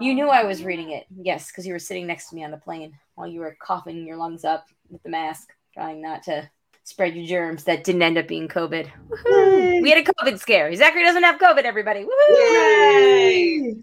[0.00, 0.14] You Oh.
[0.14, 2.56] knew I was reading it, yes, because you were sitting next to me on the
[2.56, 6.48] plane while you were coughing your lungs up with the mask, trying not to
[6.84, 8.88] spread your germs that didn't end up being COVID.
[9.82, 10.74] We had a COVID scare.
[10.74, 12.06] Zachary doesn't have COVID, everybody.
[12.30, 13.74] Yay.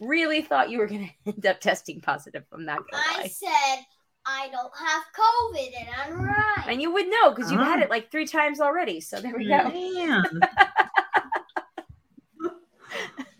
[0.00, 2.44] Really thought you were going to end up testing positive.
[2.52, 3.26] I'm not going to I lie.
[3.28, 3.84] said
[4.24, 6.64] I don't have COVID and I'm right.
[6.68, 7.82] And you would know because you've had Oh.
[7.82, 9.00] it like three times already.
[9.00, 9.70] So there we go.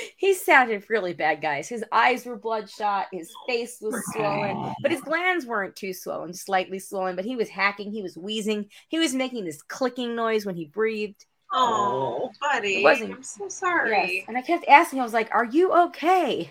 [0.00, 0.10] Man.
[0.16, 1.68] He sounded really bad, guys.
[1.68, 3.06] His eyes were bloodshot.
[3.12, 7.16] His face was swollen, but his glands weren't too swollen, slightly swollen.
[7.16, 7.92] But he was hacking.
[7.92, 8.70] He was wheezing.
[8.88, 11.24] He was making this clicking noise when he breathed.
[11.52, 12.76] Oh, buddy.
[12.80, 13.90] It wasn't- I'm so sorry.
[14.18, 14.24] Yes.
[14.28, 15.00] And I kept asking.
[15.00, 16.50] I was like, "Are you okay?"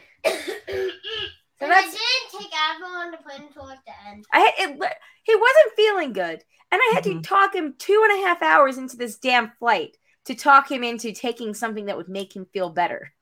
[1.62, 4.26] and I didn't take Advil on the plane until like the end.
[4.34, 4.93] I had, it,
[5.24, 7.22] he wasn't feeling good, and I had Mhm.
[7.22, 10.84] to talk him two and a half hours into this damn flight to talk him
[10.84, 13.14] into taking something that would make him feel better.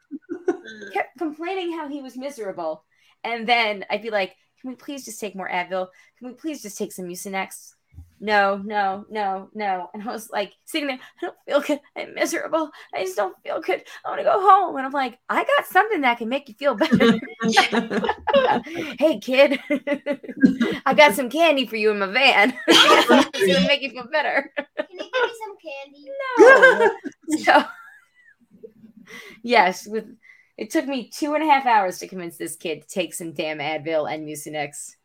[0.93, 2.83] Kept complaining how he was miserable.
[3.23, 5.87] And then I'd be like, Can we please just take more Advil?
[6.19, 7.73] Can we please just take some Mucinex?
[8.19, 9.91] No, no, no, no.
[9.93, 11.79] And I was like sitting there, I don't feel good.
[11.95, 12.71] I'm miserable.
[12.93, 13.83] I just don't feel good.
[14.03, 14.75] I want to go home.
[14.75, 17.19] And I'm like, I got something that can make you feel better.
[18.97, 19.59] hey, kid,
[20.85, 22.53] I got some candy for you in my van.
[22.67, 24.51] It's gonna make you feel better.
[24.55, 26.09] Can you give me some candy?
[26.39, 26.91] No.
[27.43, 27.63] so
[29.43, 30.05] yes, with
[30.57, 33.33] it took me two and a half hours to convince this kid to take some
[33.33, 34.95] damn Advil and Mucinex.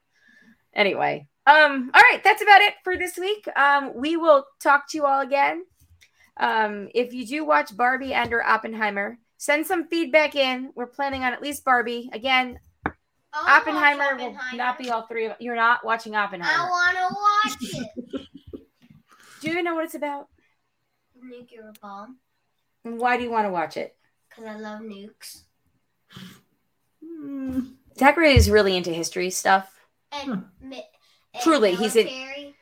[0.75, 3.47] Anyway, um, all right, that's about it for this week.
[3.57, 5.65] Um, we will talk to you all again.
[6.39, 10.71] Um, if you do watch Barbie and or Oppenheimer, send some feedback in.
[10.75, 12.09] We're planning on at least Barbie.
[12.13, 16.65] Again, I Oppenheimer, will not be all three of you're not watching Oppenheimer.
[16.65, 17.89] I want to watch it.
[19.41, 20.29] do you even know what it's about?
[21.21, 22.19] Nuclear bomb.
[22.83, 23.97] Why do you want to watch it?
[24.37, 25.43] Because I love nukes.
[27.05, 27.61] Hmm.
[27.99, 29.71] Zachary is really into history stuff.
[30.13, 30.85] And, mi-
[31.35, 32.55] and Truly, he's a- military.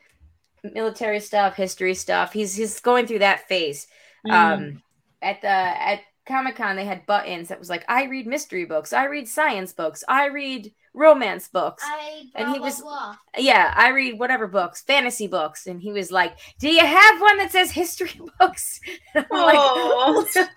[0.63, 2.33] military stuff, history stuff.
[2.33, 3.87] He's he's going through that phase.
[4.27, 4.31] Mm.
[4.31, 4.83] Um,
[5.21, 8.93] at the at Comic Con, they had buttons that was like, "I read mystery books,
[8.93, 13.15] I read science books, I read romance books." I and he blah, was- blah.
[13.37, 17.37] yeah, I read whatever books, fantasy books, and he was like, "Do you have one
[17.37, 18.79] that says history books?"
[19.15, 20.25] And I'm Oh.
[20.35, 20.47] like,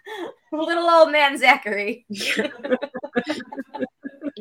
[0.55, 2.07] "Little old man Zachary."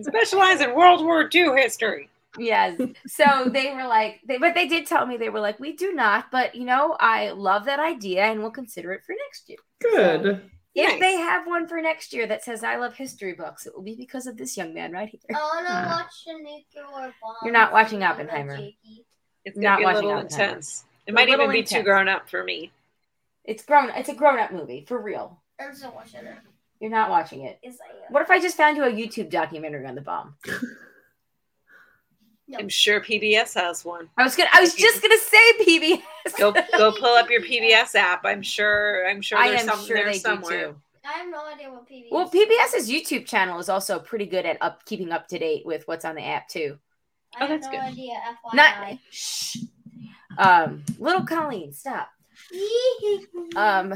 [0.01, 2.09] Specialize in World War II history.
[2.38, 2.80] Yes.
[3.07, 5.93] So they were like, they but they did tell me they were like, we do
[5.93, 9.59] not, but you know, I love that idea and we'll consider it for next year.
[9.80, 10.41] Good.
[10.76, 10.99] If Nice.
[10.99, 13.95] they have one for next year that says I love history books, it will be
[13.95, 15.20] because of this young man right here.
[15.30, 15.99] I want to Ah.
[16.01, 17.36] watch the nuclear bomb.
[17.43, 18.57] You're not watching Oppenheimer.
[19.45, 20.43] It's Not gonna be a watching little Oppenheimer.
[20.47, 20.86] intense.
[21.05, 21.80] It might little even be intense.
[21.82, 22.72] too grown up for me.
[23.45, 25.39] It's grown it's a grown up movie, for real.
[25.60, 26.36] I'm still watching it.
[26.80, 27.60] You're not watching it.
[27.64, 30.36] It's like, What if I just found you a YouTube documentary on the bomb?
[32.60, 34.10] I'm sure PBS has one.
[34.18, 36.38] I was gonna I was just gonna say PBS.
[36.38, 38.26] Go go pull up your PBS app.
[38.26, 40.66] I'm sure I'm sure I there's am something sure there they somewhere.
[40.68, 40.82] do too.
[41.06, 42.08] I have no idea what PBS.
[42.12, 45.88] Well, PBS's YouTube channel is also pretty good at up keeping up to date with
[45.88, 46.78] what's on the app too.
[47.36, 47.80] I Oh, have that's no good.
[47.91, 48.14] idea.
[48.45, 48.54] FYI.
[48.56, 49.58] Not shh.
[50.38, 52.10] Um, little Colleen, stop.
[53.56, 53.93] Um,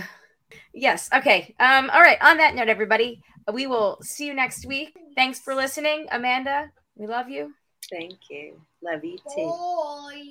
[0.73, 1.09] yes.
[1.13, 1.55] Okay.
[1.59, 2.17] Um, all right.
[2.21, 4.97] On that note, everybody, we will see you next week.
[5.15, 6.71] Thanks for listening, Amanda.
[6.95, 7.53] We love you.
[7.89, 8.61] Thank you.
[8.83, 9.35] Love you too.
[9.35, 10.21] boy.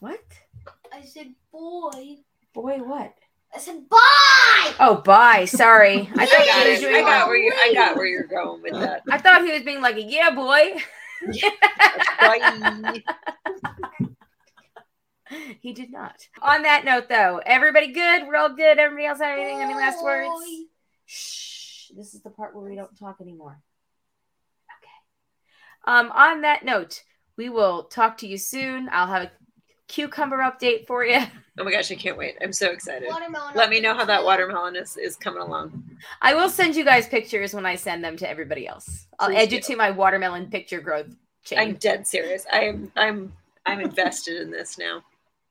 [0.00, 0.20] What?
[0.92, 2.16] I said boy.
[2.54, 3.14] Boy, what?
[3.54, 4.74] I said bye.
[4.80, 5.44] Oh, bye.
[5.44, 6.10] Sorry.
[6.16, 6.94] I I thought got he was it.
[6.94, 9.02] I got where you I got where you're going with that.
[9.10, 10.74] I thought he was being like, yeah, boy.
[12.20, 13.02] Bye.
[15.60, 16.26] he did not.
[16.42, 18.26] On that note, though, everybody good?
[18.26, 18.78] We're all good.
[18.78, 19.60] Everybody else have anything?
[19.60, 20.30] Any last words?
[21.06, 21.88] Shh.
[21.96, 23.60] This is the part where we don't talk anymore.
[24.82, 25.98] Okay.
[25.98, 27.02] Um, on that note,
[27.36, 28.88] we will talk to you soon.
[28.90, 29.30] I'll have a
[29.88, 31.20] cucumber update for you.
[31.58, 32.36] Oh my gosh, I can't wait.
[32.42, 33.08] I'm so excited.
[33.08, 34.24] Watermelon Let me know how that update.
[34.26, 35.82] watermelon is, is coming along.
[36.20, 39.06] I will send you guys pictures when I send them to everybody else.
[39.18, 41.06] I'll Please add you to my watermelon picture growth
[41.46, 41.58] chain.
[41.58, 42.44] I'm dead serious.
[42.52, 43.32] I'm I'm
[43.64, 45.02] I'm invested in this now.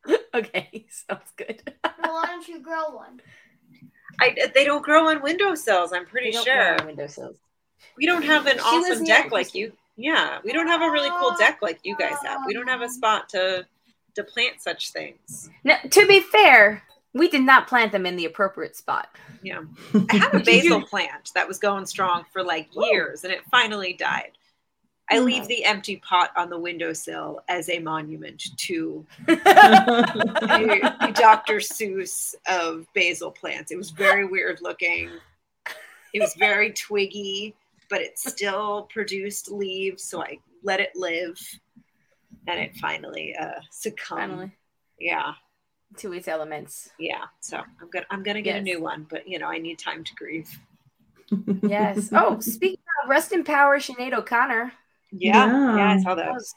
[0.33, 1.73] okay, sounds good.
[1.83, 3.21] Well, why don't you grow one?
[4.19, 5.91] I they don't grow on windowsills.
[5.93, 6.81] I'm pretty They don't grow sure.
[6.81, 7.37] on windowsills.
[7.97, 9.73] We don't have an She awesome deck like you.
[9.97, 11.37] Yeah, we don't have a really cool ah.
[11.37, 12.41] deck like you guys have.
[12.45, 13.65] We don't have a spot to
[14.15, 15.49] to plant such things.
[15.63, 16.83] Now, to be fair,
[17.13, 19.09] we did not plant them in the appropriate spot.
[19.41, 19.61] Yeah,
[20.09, 23.93] I had a basil plant that was going strong for like years, and it finally
[23.93, 24.31] died.
[25.09, 29.05] I leave the empty pot on the windowsill as a monument to
[31.13, 31.59] Dr.
[31.59, 33.71] Seuss of basil plants.
[33.71, 35.09] It was very weird looking.
[36.13, 37.55] It was very twiggy,
[37.89, 41.37] but it still produced leaves, so I let it live,
[42.47, 44.19] and it finally uh, succumbed.
[44.21, 44.51] Finally,
[44.99, 45.33] Yeah,
[45.97, 46.89] to its elements.
[46.97, 47.25] yeah.
[47.41, 50.03] So I'm gonna I'm gonna get a new one, but you know I need time
[50.03, 50.49] to grieve.
[51.61, 52.09] Yes.
[52.11, 54.71] Oh, speaking of rest in power, Sinead O'Connor.
[55.17, 55.89] Yeah, yeah, Yeah.
[55.91, 56.33] I saw That that.
[56.33, 56.53] was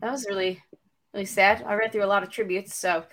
[0.00, 0.62] that was really
[1.14, 1.62] really sad.
[1.66, 2.74] I read through a lot of tributes.
[2.74, 3.04] So,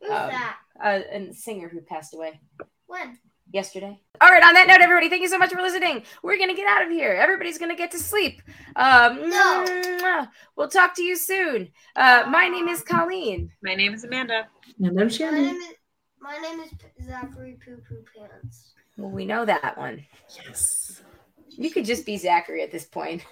[0.00, 0.56] Who's Um, that?
[0.82, 2.40] uh, and singer who passed away
[2.86, 3.18] When?
[3.52, 3.98] yesterday.
[4.20, 4.42] All right.
[4.42, 6.02] On that note, everybody, thank you so much for listening.
[6.22, 7.12] We're gonna get out of here.
[7.12, 8.42] Everybody's gonna get to sleep.
[8.74, 9.64] Um, No.
[9.66, 10.30] mwah.
[10.56, 11.70] We'll talk to you soon.
[11.94, 13.52] Uh, my name is Colleen.
[13.62, 14.48] My name is Amanda.
[14.78, 15.74] and I'm My name is
[16.20, 16.70] my name is
[17.06, 18.72] Zachary Poo Poo Pants.
[18.96, 20.04] Well, we know that one.
[20.44, 21.00] Yes.
[21.48, 23.24] You could just be Zachary at this point.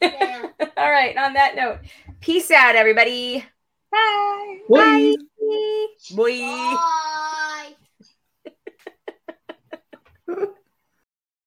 [0.00, 0.48] Yeah.
[0.76, 1.16] All right.
[1.16, 1.78] On that note,
[2.20, 3.44] peace out, everybody.
[3.90, 4.58] Bye.
[4.68, 5.14] Bye.
[5.40, 5.86] Bye.
[6.16, 6.16] Bye.
[6.16, 7.44] Bye.